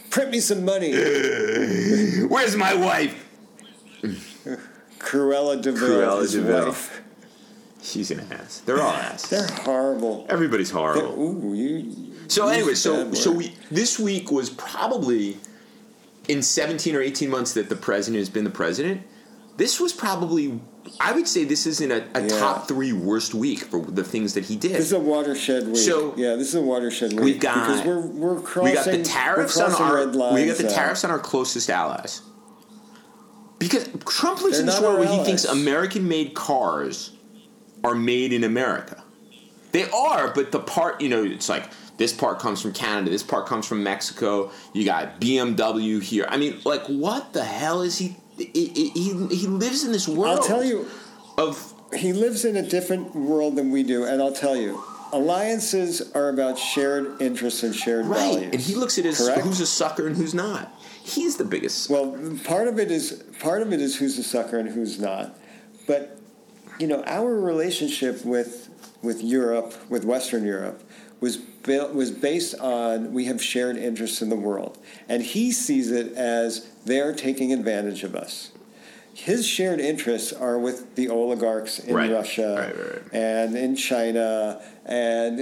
Print 0.09 0.31
me 0.31 0.41
some 0.41 0.65
money. 0.65 0.93
Where's 2.33 2.57
my 2.57 2.75
wife? 2.75 3.15
Cruella 4.99 5.61
de 5.63 5.73
Vil, 5.73 5.89
Cruella 5.89 6.21
his 6.23 6.33
de 6.33 6.41
Vil. 6.43 6.67
wife. 6.67 7.03
She's 7.83 8.11
an 8.11 8.21
ass. 8.33 8.61
They're 8.67 8.81
all 8.83 8.91
ass. 8.93 9.29
They're 9.29 9.47
horrible. 9.47 10.27
Everybody's 10.29 10.71
They're- 10.73 10.81
horrible. 10.81 11.19
ooh, 11.47 11.55
you. 11.55 12.10
So 12.31 12.49
anyway, 12.49 12.75
so 12.75 13.13
so 13.13 13.33
we 13.33 13.55
this 13.71 13.99
week 13.99 14.31
was 14.31 14.51
probably 14.51 15.37
in 16.29 16.43
17 16.43 16.95
or 16.95 17.01
18 17.01 17.29
months 17.29 17.55
that 17.55 17.69
the 17.69 17.77
president 17.77 18.21
has 18.21 18.29
been 18.29 18.45
the 18.45 18.51
president. 18.51 19.03
This 19.57 19.81
was 19.81 19.93
probably 19.93 20.61
I 21.01 21.13
would 21.13 21.27
say 21.27 21.45
this 21.45 21.67
is 21.67 21.81
in 21.81 21.91
a, 21.91 22.07
a 22.15 22.23
Yeah. 22.23 22.29
top 22.39 22.69
three 22.69 22.93
worst 22.93 23.35
week 23.35 23.59
for 23.65 23.81
the 23.85 24.05
things 24.05 24.35
that 24.35 24.45
he 24.45 24.57
did. 24.57 24.73
This 24.73 24.87
is 24.87 24.93
a 24.93 25.01
watershed 25.01 25.67
week. 25.67 25.77
So, 25.77 26.15
yeah, 26.17 26.37
this 26.37 26.49
is 26.49 26.55
a 26.55 26.63
watershed 26.63 27.13
week. 27.13 27.21
we've 27.21 27.41
got- 27.41 27.67
because 27.67 27.85
we're 27.85 28.01
we're 28.07 28.41
crossing. 28.41 28.71
we 28.71 28.75
got 28.75 28.85
the 28.87 29.03
tariffs 29.03 29.59
on 29.59 29.73
our 29.75 30.07
we 30.33 30.47
got 30.47 30.57
the 30.57 30.63
now. 30.65 30.69
Uh, 30.69 30.73
tariffs 30.73 31.05
on 31.05 31.11
our 31.11 31.19
closest 31.19 31.69
allies. 31.69 32.23
Because 33.59 33.89
Trump 34.07 34.41
lives 34.41 34.53
They're 34.57 34.61
in 34.61 34.67
this 34.67 34.81
world 34.81 35.01
where 35.01 35.09
he 35.09 35.23
thinks. 35.25 35.45
American-made 35.45 36.35
cars 36.35 37.11
are 37.85 37.95
made 37.95 38.33
in 38.33 38.45
America. 38.45 39.03
They 39.73 39.89
are, 39.91 40.33
but 40.33 40.51
the 40.51 40.61
part 40.61 41.01
you 41.01 41.09
know, 41.11 41.23
it's 41.25 41.49
like 41.49 41.71
this 42.01 42.15
part 42.15 42.39
comes 42.39 42.63
from 42.63 42.73
Canada, 42.73 43.11
this 43.11 43.23
part 43.23 43.45
comes 43.45 43.67
from 43.67 43.83
Mexico. 43.83 44.51
You 44.73 44.87
got 44.87 45.21
BMW 45.21 46.03
here. 46.03 46.25
I 46.31 46.39
mean, 46.39 46.59
like, 46.65 46.87
what 46.87 47.35
the 47.35 47.45
hell 47.45 47.83
is 47.83 47.99
he? 47.99 48.17
He, 48.39 48.91
he, 48.95 49.27
he 49.27 49.47
lives 49.47 49.85
in 49.85 49.93
this 49.93 50.09
world. 50.09 50.39
I'll 50.39 50.47
tell 50.47 50.65
you, 50.65 50.89
of 51.37 51.75
he 51.95 52.15
lives 52.15 52.47
in 52.47 52.57
a 52.57 52.63
different 52.63 53.15
world 53.15 53.57
than 53.57 53.71
we 53.71 53.83
do, 53.83 54.05
and 54.05 54.23
I'll 54.23 54.33
tell 54.33 54.57
you, 54.57 54.83
alliances 55.13 56.11
are 56.13 56.31
about 56.31 56.59
shared 56.59 57.21
interests 57.21 57.63
and 57.65 57.75
shared 57.75 58.07
right, 58.07 58.33
values. 58.33 58.51
and 58.51 58.61
he 58.63 58.77
looks 58.77 58.99
at 58.99 59.05
his 59.05 59.19
Correct? 59.19 59.43
who's 59.43 59.61
a 59.61 59.67
sucker 59.67 60.07
and 60.07 60.17
who's 60.17 60.33
not. 60.33 60.73
He's 61.05 61.37
the 61.37 61.45
biggest. 61.45 61.91
Well, 61.91 62.17
part 62.45 62.67
of 62.67 62.79
it 62.79 62.91
is 62.91 63.23
part 63.41 63.61
of 63.61 63.75
it 63.75 63.81
is 63.83 63.99
who's 63.99 64.17
a 64.17 64.25
sucker 64.25 64.59
and 64.59 64.71
who's 64.71 64.99
not, 64.99 65.39
but 65.87 66.19
you 66.79 66.87
know 66.87 67.03
our 67.05 67.39
relationship 67.39 68.25
with 68.25 68.71
with 69.03 69.23
Europe, 69.23 69.75
with 69.91 70.07
Western 70.07 70.47
Europe, 70.47 70.83
was 71.21 71.41
built 71.63 71.95
was 71.95 72.11
based 72.11 72.55
on 72.59 73.13
we 73.13 73.27
have 73.27 73.43
shared 73.43 73.77
interests 73.77 74.23
in 74.23 74.29
the 74.29 74.37
world, 74.37 74.79
and 75.09 75.23
he 75.23 75.53
sees 75.53 75.91
it 75.91 76.13
as 76.15 76.67
they're 76.85 77.15
taking 77.15 77.53
advantage 77.53 78.03
of 78.05 78.15
us. 78.15 78.51
His 79.13 79.47
shared 79.47 79.81
interests 79.81 80.33
are 80.33 80.59
with 80.59 80.95
the 80.95 81.09
oligarchs 81.09 81.79
in 81.79 81.95
Right. 81.95 82.11
Russia 82.11 82.73
Right, 82.75 82.95
right, 82.95 83.13
and 83.13 83.57
in 83.57 83.77
China 83.77 84.63
and 84.87 85.39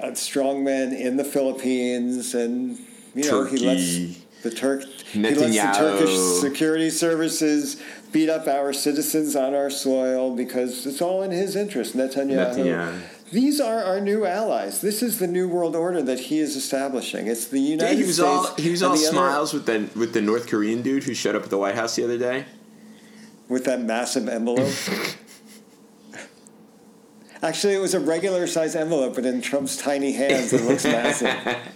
uh, 0.00 0.06
strongmen 0.12 0.98
in 0.98 1.16
the 1.16 1.22
Philippines 1.24 2.34
and 2.34 2.76
you 3.14 3.30
know 3.30 3.44
he 3.44 3.58
lets 3.58 4.18
the 4.42 4.50
Turk 4.50 4.82
he 4.82 5.20
lets 5.20 5.38
the 5.38 5.72
Turkish 5.78 6.16
security 6.40 6.90
services 6.90 7.80
beat 8.10 8.28
up 8.28 8.48
our 8.48 8.72
citizens 8.72 9.36
on 9.36 9.54
our 9.54 9.70
soil 9.70 10.34
because 10.34 10.84
it's 10.86 11.00
all 11.00 11.22
in 11.22 11.30
his 11.30 11.54
interest. 11.54 11.96
Netanyahu. 11.96 12.54
Netanyahu. 12.56 13.00
These 13.32 13.60
are 13.60 13.82
our 13.84 14.00
new 14.00 14.26
allies. 14.26 14.80
This 14.80 15.02
is 15.02 15.18
the 15.20 15.26
new 15.28 15.48
world 15.48 15.76
order 15.76 16.02
that 16.02 16.18
he 16.18 16.40
is 16.40 16.56
establishing. 16.56 17.28
It's 17.28 17.46
the 17.46 17.60
Yeah, 17.60 17.70
United 17.70 17.96
he 17.98 18.02
was 18.04 18.14
States. 18.16 18.28
all 18.28 18.54
he 18.56 18.70
was 18.70 18.82
all 18.82 18.96
the 18.96 19.02
other- 19.06 19.12
smiles 19.12 19.52
with 19.54 19.66
the 19.66 19.88
with 19.98 20.12
the 20.14 20.20
North 20.20 20.48
Korean 20.48 20.82
dude 20.82 21.04
who 21.04 21.14
showed 21.14 21.36
up 21.36 21.44
at 21.44 21.50
the 21.50 21.58
White 21.58 21.76
House 21.76 21.94
the 21.96 22.04
other 22.04 22.18
day. 22.18 22.46
with 23.48 23.64
that 23.64 23.80
massive 23.80 24.28
envelope. 24.28 24.68
Actually, 27.42 27.74
it 27.74 27.78
was 27.80 27.94
a 27.94 28.00
regular 28.00 28.46
size 28.46 28.76
envelope, 28.76 29.14
but 29.14 29.24
in 29.24 29.40
Trump's 29.40 29.76
tiny 29.76 30.12
hands, 30.12 30.52
it 30.52 30.62
looks 30.62 30.84
massive. 30.84 31.34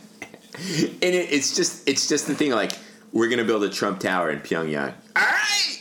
And 0.57 1.03
it, 1.03 1.33
it's 1.33 1.57
just 1.57 1.89
it's 1.89 2.07
just 2.09 2.29
the 2.29 2.35
thing 2.37 2.53
like 2.53 2.71
we're 3.13 3.29
gonna 3.29 3.43
build 3.45 3.65
a 3.65 3.69
Trump 3.69 3.99
Tower 3.99 4.31
in 4.31 4.39
Pyongyang. 4.39 4.95
All 5.17 5.23
right, 5.25 5.81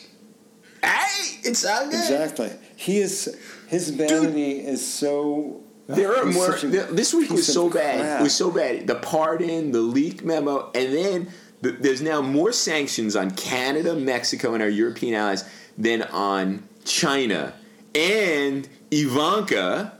right, 0.82 1.40
it's 1.44 1.64
all 1.64 1.86
good. 1.86 1.94
Exactly. 1.94 2.50
He 2.76 2.98
is. 2.98 3.38
His 3.74 3.90
vanity 3.90 4.60
is 4.60 4.86
so. 4.86 5.62
There 5.88 6.16
are 6.16 6.26
more. 6.26 6.56
This 6.60 7.12
week 7.12 7.32
was 7.32 7.52
so 7.52 7.70
bad. 7.70 8.00
crap. 8.02 8.20
It 8.20 8.24
was 8.24 8.36
so 8.36 8.52
bad. 8.52 8.86
The 8.86 8.96
pardon, 8.96 9.72
the 9.72 9.82
leaked 9.82 10.24
memo, 10.24 10.70
and 10.76 10.94
then 10.94 11.32
the, 11.62 11.72
there's 11.72 12.02
now 12.02 12.22
more 12.22 12.52
sanctions 12.52 13.16
on 13.16 13.32
Canada, 13.32 13.96
Mexico, 13.96 14.54
and 14.54 14.62
our 14.62 14.70
European 14.70 15.16
allies 15.16 15.44
than 15.76 16.04
on 16.04 16.68
China 16.86 17.54
and 17.96 18.70
Ivanka, 18.92 19.98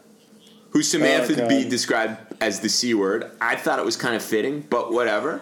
who 0.70 0.84
Samantha 0.84 1.46
Oh. 1.46 1.48
Bee 1.50 1.68
described 1.68 2.18
as 2.42 2.60
the 2.60 2.70
c 2.70 2.94
word. 2.94 3.32
I 3.42 3.56
thought 3.56 3.80
it 3.80 3.86
was 3.86 3.98
kind 3.98 4.16
of 4.16 4.22
fitting, 4.24 4.66
but 4.70 4.94
whatever. 4.94 5.42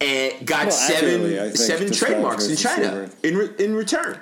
And 0.00 0.46
got 0.46 0.66
Well, 0.68 0.70
seven 0.70 1.56
seven 1.56 1.92
trademarks 1.92 2.46
in 2.46 2.52
as 2.52 2.62
the 2.62 2.68
C 2.68 2.76
China 2.76 3.10
in 3.24 3.36
re, 3.36 3.50
in 3.58 3.74
return. 3.74 4.18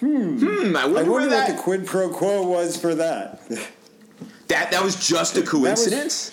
Hmm. 0.00 0.06
I 0.08 0.10
wonder, 0.40 0.78
I 0.78 0.84
wonder 0.86 1.10
what 1.10 1.30
that, 1.30 1.56
the 1.56 1.62
quid 1.62 1.86
pro 1.86 2.10
quo 2.10 2.46
was 2.46 2.76
for 2.76 2.94
that. 2.96 3.46
that 4.48 4.70
that 4.70 4.82
was 4.82 5.06
just 5.08 5.36
a 5.36 5.40
was- 5.40 5.48
coincidence. 5.50 6.32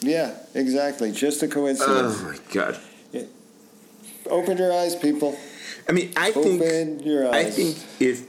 yeah, 0.00 0.34
exactly. 0.54 1.12
Just 1.12 1.42
a 1.42 1.48
coincidence. 1.48 2.20
Oh 2.20 2.24
my 2.24 2.38
god. 2.52 2.78
Open 4.28 4.58
your 4.58 4.72
eyes, 4.72 4.96
people. 4.96 5.38
I 5.88 5.92
mean, 5.92 6.12
I 6.16 6.32
think 6.32 6.60
Open 6.60 6.98
your 7.00 7.32
I 7.32 7.44
think 7.44 7.78
if 8.00 8.24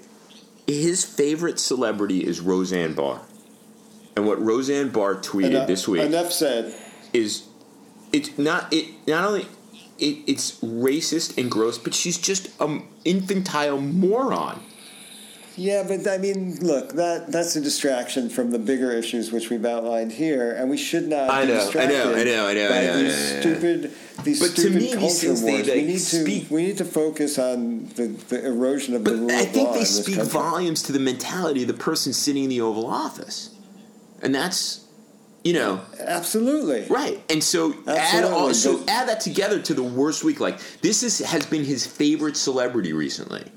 his 0.68 1.04
favorite 1.04 1.60
celebrity 1.60 2.24
is 2.24 2.40
Roseanne 2.40 2.94
Barr, 2.94 3.22
and 4.16 4.28
what 4.28 4.40
Roseanne 4.40 4.90
Barr 4.90 5.16
tweeted 5.16 5.46
Enough, 5.52 5.68
this 5.68 5.88
week 5.88 6.02
enough 6.04 6.32
said. 6.32 6.76
is 7.14 7.48
it's 8.14 8.38
not 8.38 8.72
it 8.72 8.90
not 9.08 9.26
only 9.26 9.48
it, 10.00 10.18
it's 10.28 10.60
racist 10.62 11.38
and 11.38 11.50
gross, 11.50 11.78
but 11.78 11.94
she's 11.94 12.18
just 12.18 12.50
an 12.60 12.84
infantile 13.06 13.80
moron. 13.80 14.62
Yeah, 15.60 15.84
but 15.88 16.08
I 16.08 16.20
mean, 16.20 16.58
look, 16.62 16.94
that 16.94 17.32
that's 17.32 17.56
a 17.56 17.62
distraction 17.62 18.30
from 18.30 18.52
the 18.52 18.60
bigger 18.60 18.92
issues 18.92 19.32
which 19.32 19.50
we've 19.50 19.66
outlined 19.66 20.12
here, 20.12 20.52
and 20.52 20.70
we 20.70 20.78
should 20.78 21.08
not. 21.08 21.32
I 21.32 21.46
be 21.46 21.54
know, 21.54 21.72
I 21.76 21.86
know, 21.88 22.14
I 22.16 22.24
know, 22.24 22.48
I 22.48 22.54
know, 22.54 22.70
by 22.70 22.78
I 22.78 22.82
know, 22.86 22.98
These 23.02 23.18
yeah, 23.18 23.34
yeah. 23.34 23.40
stupid, 23.42 23.92
these 24.24 24.40
But 24.40 24.56
to 24.56 24.62
stupid 24.62 24.76
me, 24.76 24.80
these 24.82 24.94
culture 24.96 25.16
things, 25.16 25.42
they, 25.42 25.52
wars. 25.54 25.68
like, 25.68 25.76
we 25.76 25.84
need 25.84 26.00
to 26.00 26.54
we 26.54 26.64
need 26.64 26.78
to 26.78 26.86
focus 26.86 27.40
on 27.40 27.88
the, 27.96 28.06
the 28.30 28.46
erosion 28.46 28.94
of 28.94 29.04
the 29.04 29.16
rule 29.16 29.32
I 29.32 29.42
of 29.42 29.50
think 29.50 29.68
law 29.70 29.74
they 29.74 29.80
in 29.80 29.84
this 29.84 30.04
speak 30.04 30.22
volumes 30.22 30.84
to 30.84 30.92
the 30.92 31.00
mentality 31.00 31.64
of 31.64 31.68
the 31.70 31.74
person 31.74 32.14
sitting 32.14 32.44
in 32.44 32.50
the 32.52 32.62
Oval 32.62 32.86
Office, 32.86 33.50
and 34.22 34.36
that's, 34.36 34.86
you 35.44 35.54
know, 35.54 35.82
Absolutely. 36.00 36.86
right. 36.90 37.24
And 37.30 37.44
so 37.44 37.74
add 37.88 37.98
Absolutely, 37.98 38.38
all, 38.38 38.54
so 38.54 38.84
add 38.88 39.08
that 39.08 39.22
together 39.22 39.62
to 39.62 39.74
the 39.74 39.84
worst 39.84 40.24
week. 40.24 40.40
Like 40.40 40.60
this 40.82 41.04
is 41.04 41.20
has 41.20 41.46
been 41.46 41.64
his 41.64 41.86
favorite 41.88 42.36
celebrity 42.38 42.94
recently, 42.94 43.50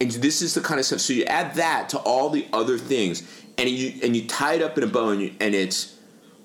and 0.00 0.10
this 0.10 0.42
is 0.42 0.54
the 0.54 0.60
kind 0.60 0.78
of 0.78 0.86
stuff. 0.86 1.00
So 1.00 1.12
you 1.12 1.24
add 1.24 1.54
that 1.56 1.88
to 1.90 1.98
all 1.98 2.30
the 2.30 2.46
other 2.52 2.78
things, 2.78 3.22
and 3.58 3.68
you 3.68 4.00
and 4.02 4.14
you 4.14 4.26
tie 4.26 4.54
it 4.54 4.62
up 4.62 4.78
in 4.78 4.84
a 4.84 4.86
bow, 4.86 5.10
and, 5.10 5.22
you, 5.22 5.34
and 5.40 5.54
it's 5.54 5.98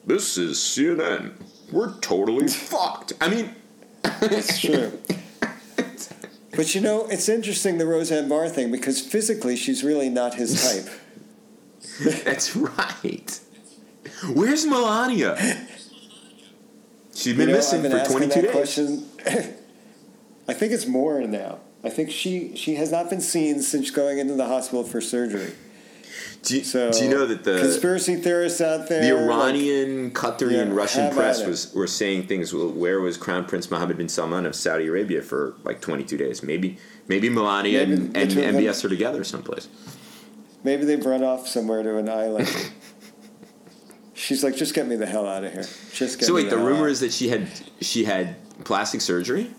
this 0.05 0.37
is 0.37 0.57
CNN. 0.57 1.33
We're 1.71 1.97
totally 1.99 2.47
fucked. 2.49 3.13
I 3.21 3.29
mean, 3.29 3.55
It's 4.03 4.59
true. 4.59 4.97
But 6.53 6.75
you 6.75 6.81
know, 6.81 7.07
it's 7.07 7.29
interesting 7.29 7.77
the 7.77 7.85
Roseanne 7.85 8.27
Barr 8.27 8.49
thing 8.49 8.71
because 8.71 8.99
physically 8.99 9.55
she's 9.55 9.85
really 9.85 10.09
not 10.09 10.33
his 10.33 10.61
type. 10.61 10.93
That's 12.25 12.57
right. 12.57 13.39
Where's 14.33 14.65
Melania? 14.65 15.35
She's 17.13 17.33
been 17.35 17.41
You 17.49 17.53
know, 17.53 17.57
missing 17.59 17.81
been 17.83 17.91
for 17.91 18.05
22 18.05 18.41
days. 18.41 18.51
Question. 18.51 19.05
I 20.47 20.53
think 20.53 20.71
it's 20.73 20.87
more 20.87 21.21
now. 21.21 21.59
I 21.83 21.89
think 21.89 22.11
she 22.11 22.55
she 22.55 22.75
has 22.75 22.91
not 22.91 23.09
been 23.09 23.21
seen 23.21 23.61
since 23.61 23.89
going 23.91 24.17
into 24.19 24.35
the 24.35 24.45
hospital 24.45 24.83
for 24.83 25.01
surgery. 25.01 25.53
Do 26.43 26.57
you, 26.57 26.63
So 26.63 26.91
do 26.91 27.03
you 27.03 27.09
know 27.09 27.25
that 27.27 27.43
the 27.43 27.59
conspiracy 27.59 28.15
theorists 28.15 28.59
out 28.61 28.89
there, 28.89 29.01
the 29.01 29.13
like, 29.13 29.53
Iranian, 29.53 30.11
Qatari, 30.11 30.53
Yeah, 30.53 30.59
and 30.61 30.75
Russian 30.75 31.13
press 31.13 31.45
was 31.45 31.71
were 31.73 31.85
saying 31.87 32.27
things? 32.27 32.51
well, 32.53 32.69
Where 32.71 32.99
was 32.99 33.15
Crown 33.17 33.45
Prince 33.45 33.69
Mohammed 33.69 33.97
bin 33.97 34.09
Salman 34.09 34.45
of 34.47 34.55
Saudi 34.55 34.87
Arabia 34.87 35.21
for 35.21 35.53
like 35.63 35.81
22 35.81 36.17
days? 36.17 36.41
Maybe 36.43 36.77
maybe 37.07 37.29
Melania 37.29 37.79
Maybe 37.85 37.93
and, 37.93 38.17
and 38.17 38.31
them- 38.31 38.55
MBS 38.55 38.83
are 38.83 38.89
together 38.89 39.23
someplace. 39.23 39.67
maybe 40.63 40.85
they've 40.85 41.05
run 41.05 41.23
off 41.23 41.47
somewhere 41.47 41.83
to 41.83 41.97
an 41.97 42.09
island. 42.09 42.47
She's 44.21 44.43
like, 44.43 44.55
just 44.55 44.75
get 44.75 44.87
me 44.87 44.95
the 44.95 45.07
hell 45.07 45.27
out 45.27 45.43
of 45.43 45.51
here. 45.51 45.65
Just 45.93 46.19
get 46.19 46.25
So 46.27 46.35
wait, 46.35 46.49
the 46.51 46.57
hell 46.57 46.65
rumor 46.67 46.85
out." 46.85 46.91
is 46.91 46.99
that 46.99 47.11
she 47.11 47.29
had 47.29 47.47
she 47.81 48.03
had 48.03 48.35
plastic 48.63 49.01
surgery. 49.01 49.49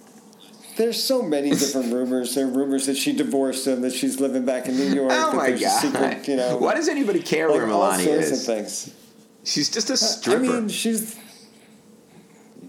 There's 0.77 1.03
so 1.03 1.20
many 1.20 1.51
different 1.51 1.92
rumors. 1.92 2.35
There 2.37 2.46
are 2.46 2.51
rumors 2.51 2.87
that 2.87 2.96
she 2.96 3.12
divorced 3.12 3.66
him, 3.66 3.81
that 3.83 3.92
she's 3.92 4.20
living 4.20 4.44
back 4.46 4.68
in 4.68 4.77
New 4.77 4.94
York. 4.94 5.11
Oh 5.12 5.33
my 5.35 5.51
god! 5.51 5.81
Secret, 5.81 6.29
you 6.29 6.37
know, 6.37 6.59
Why 6.59 6.75
does 6.75 6.88
anybody 6.88 7.20
care 7.20 7.48
like 7.48 7.57
where 7.59 7.68
all 7.70 7.81
Melania 7.90 8.05
sorts 8.07 8.27
is? 8.31 8.40
of 8.48 8.55
things. 8.55 8.94
She's 9.44 9.68
just 9.68 9.90
a 9.90 9.96
stripper. 9.96 10.44
I 10.44 10.61
mean, 10.61 10.68
she's. 10.68 11.18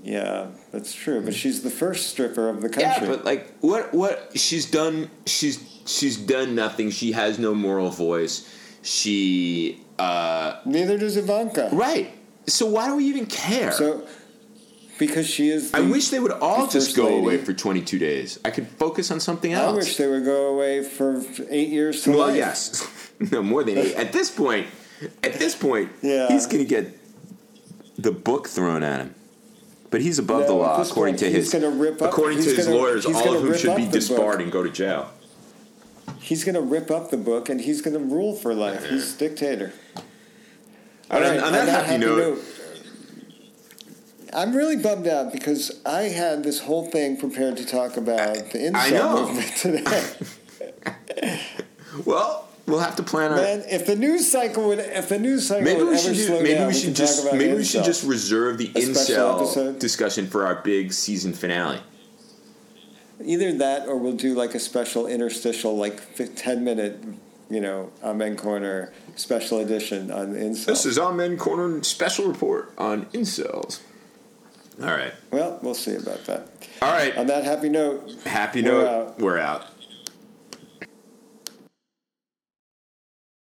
Yeah, 0.03 0.47
that's 0.71 0.93
true. 0.93 1.21
But 1.23 1.33
she's 1.33 1.61
the 1.61 1.69
first 1.69 2.09
stripper 2.09 2.49
of 2.49 2.61
the 2.61 2.67
country. 2.69 2.83
Yeah, 2.83 2.99
country. 2.99 3.15
but 3.15 3.25
like 3.25 3.53
what 3.61 3.93
what 3.93 4.31
she's 4.35 4.65
done 4.69 5.09
she's 5.25 5.59
she's 5.85 6.17
done 6.17 6.55
nothing. 6.55 6.89
She 6.89 7.11
has 7.13 7.39
no 7.39 7.53
moral 7.53 7.89
voice. 7.91 8.49
She 8.81 9.82
uh 9.99 10.59
Neither 10.65 10.97
does 10.97 11.17
Ivanka. 11.17 11.69
right. 11.71 12.11
So 12.47 12.65
why 12.65 12.87
do 12.87 12.95
we 12.97 13.05
even 13.05 13.25
care? 13.25 13.71
So, 13.71 14.05
because 14.99 15.27
she 15.27 15.49
is. 15.49 15.73
I 15.73 15.79
wish 15.81 16.09
they 16.09 16.19
would 16.19 16.31
all 16.31 16.67
just 16.67 16.95
go 16.95 17.05
lady. 17.05 17.17
away 17.17 17.37
for 17.37 17.53
22 17.53 17.97
days. 17.99 18.39
I 18.45 18.51
could 18.51 18.67
focus 18.67 19.11
on 19.11 19.19
something 19.19 19.51
else. 19.53 19.73
I 19.73 19.75
wish 19.75 19.97
they 19.97 20.07
would 20.07 20.25
go 20.25 20.53
away 20.53 20.83
for 20.83 21.21
eight 21.49 21.69
years 21.69 22.03
to 22.03 22.11
well, 22.11 22.27
life. 22.27 22.35
yes. 22.35 23.11
no, 23.31 23.41
more 23.41 23.63
than 23.63 23.77
eight. 23.77 23.95
At 23.95 24.11
this 24.13 24.29
point, 24.29 24.67
at 25.23 25.33
this 25.35 25.55
point, 25.55 25.89
Yeah. 26.01 26.27
he's 26.27 26.45
going 26.45 26.63
to 26.63 26.69
get 26.69 26.97
the 27.97 28.11
book 28.11 28.47
thrown 28.47 28.83
at 28.83 28.99
him. 29.01 29.15
But 29.89 30.01
he's 30.01 30.17
above 30.19 30.41
No, 30.41 30.47
the 30.47 30.53
law, 30.53 30.81
according 30.81 31.13
point, 31.15 31.19
to 31.19 31.29
his 31.29 31.53
rip 31.53 32.01
up- 32.01 32.09
according 32.09 32.39
to 32.43 32.49
his 32.49 32.65
gonna- 32.65 32.77
lawyers, 32.77 33.05
all 33.05 33.35
of 33.35 33.41
whom 33.43 33.55
should 33.55 33.75
be 33.75 33.83
the 33.83 33.87
book. 33.87 33.93
disbarred 33.93 34.41
and 34.41 34.51
go 34.51 34.63
to 34.63 34.69
jail. 34.69 35.09
He's 36.23 36.45
going 36.45 36.55
to 36.55 36.61
rip 36.61 36.89
up 36.89 37.11
the 37.11 37.17
book 37.17 37.49
and 37.49 37.59
he's 37.59 37.81
going 37.81 37.95
to 37.97 37.99
rule 37.99 38.33
for 38.33 38.53
life. 38.53 38.89
He's 38.89 39.13
dictator. 39.13 39.73
On, 41.11 41.17
All 41.17 41.19
right, 41.21 41.37
on 41.37 41.51
that 41.51 41.67
happy, 41.67 41.97
note, 41.97 42.39
I'm 44.33 44.55
really 44.55 44.77
bummed 44.77 45.05
out 45.05 45.33
because 45.33 45.81
I 45.85 46.03
had 46.03 46.45
this 46.45 46.59
whole 46.61 46.85
thing 46.89 47.17
prepared 47.17 47.57
to 47.57 47.65
talk 47.65 47.97
about 47.97 48.51
the 48.51 48.67
I 48.73 48.89
incel 48.89 48.91
know. 48.91 49.25
movement 49.25 49.57
today. 49.57 51.39
well, 52.05 52.47
we'll 52.67 52.79
have 52.79 52.95
to 52.95 53.03
plan 53.03 53.31
our. 53.31 53.37
Man, 53.37 53.63
if 53.69 53.85
the 53.85 53.97
news 53.97 54.31
cycle 54.31 54.69
would, 54.69 54.79
if 54.79 55.09
the 55.09 55.19
news 55.19 55.45
cycle 55.47 55.65
Maybe 55.65 55.83
we 55.83 55.97
should 55.97 56.13
do, 56.15 56.29
maybe 56.41 56.53
down, 56.53 56.67
we 56.67 56.73
should 56.73 56.95
just 56.95 57.33
maybe 57.33 57.53
we 57.53 57.65
should 57.65 57.83
just 57.83 58.05
reserve 58.05 58.57
the 58.57 58.69
incel 58.69 59.35
episode? 59.35 59.77
discussion 59.77 60.27
for 60.27 60.45
our 60.45 60.55
big 60.55 60.93
season 60.93 61.33
finale. 61.33 61.81
Either 63.23 63.51
that 63.53 63.87
or 63.87 63.97
we'll 63.97 64.13
do 64.13 64.33
like 64.33 64.55
a 64.55 64.59
special 64.59 65.07
interstitial, 65.07 65.75
like 65.77 66.01
ten 66.35 66.63
minute, 66.63 67.03
you 67.49 67.61
know, 67.61 67.91
Amen 68.03 68.35
Corner 68.37 68.93
special 69.15 69.59
edition 69.59 70.11
on 70.11 70.33
incel. 70.33 70.65
This 70.65 70.85
is 70.85 70.97
Amen 70.97 71.37
Corner 71.37 71.83
special 71.83 72.27
report 72.27 72.71
on 72.77 73.05
incels. 73.07 73.79
All 74.81 74.87
right, 74.87 75.13
well, 75.31 75.59
we'll 75.61 75.75
see 75.75 75.93
about 75.95 76.25
that. 76.25 76.47
all 76.81 76.91
right. 76.91 77.15
On 77.15 77.27
that 77.27 77.43
happy 77.43 77.69
note, 77.69 78.09
Happy 78.25 78.63
We're 78.63 78.71
note. 78.71 78.87
out. 78.87 79.19
We're 79.19 79.37
out. 79.37 79.67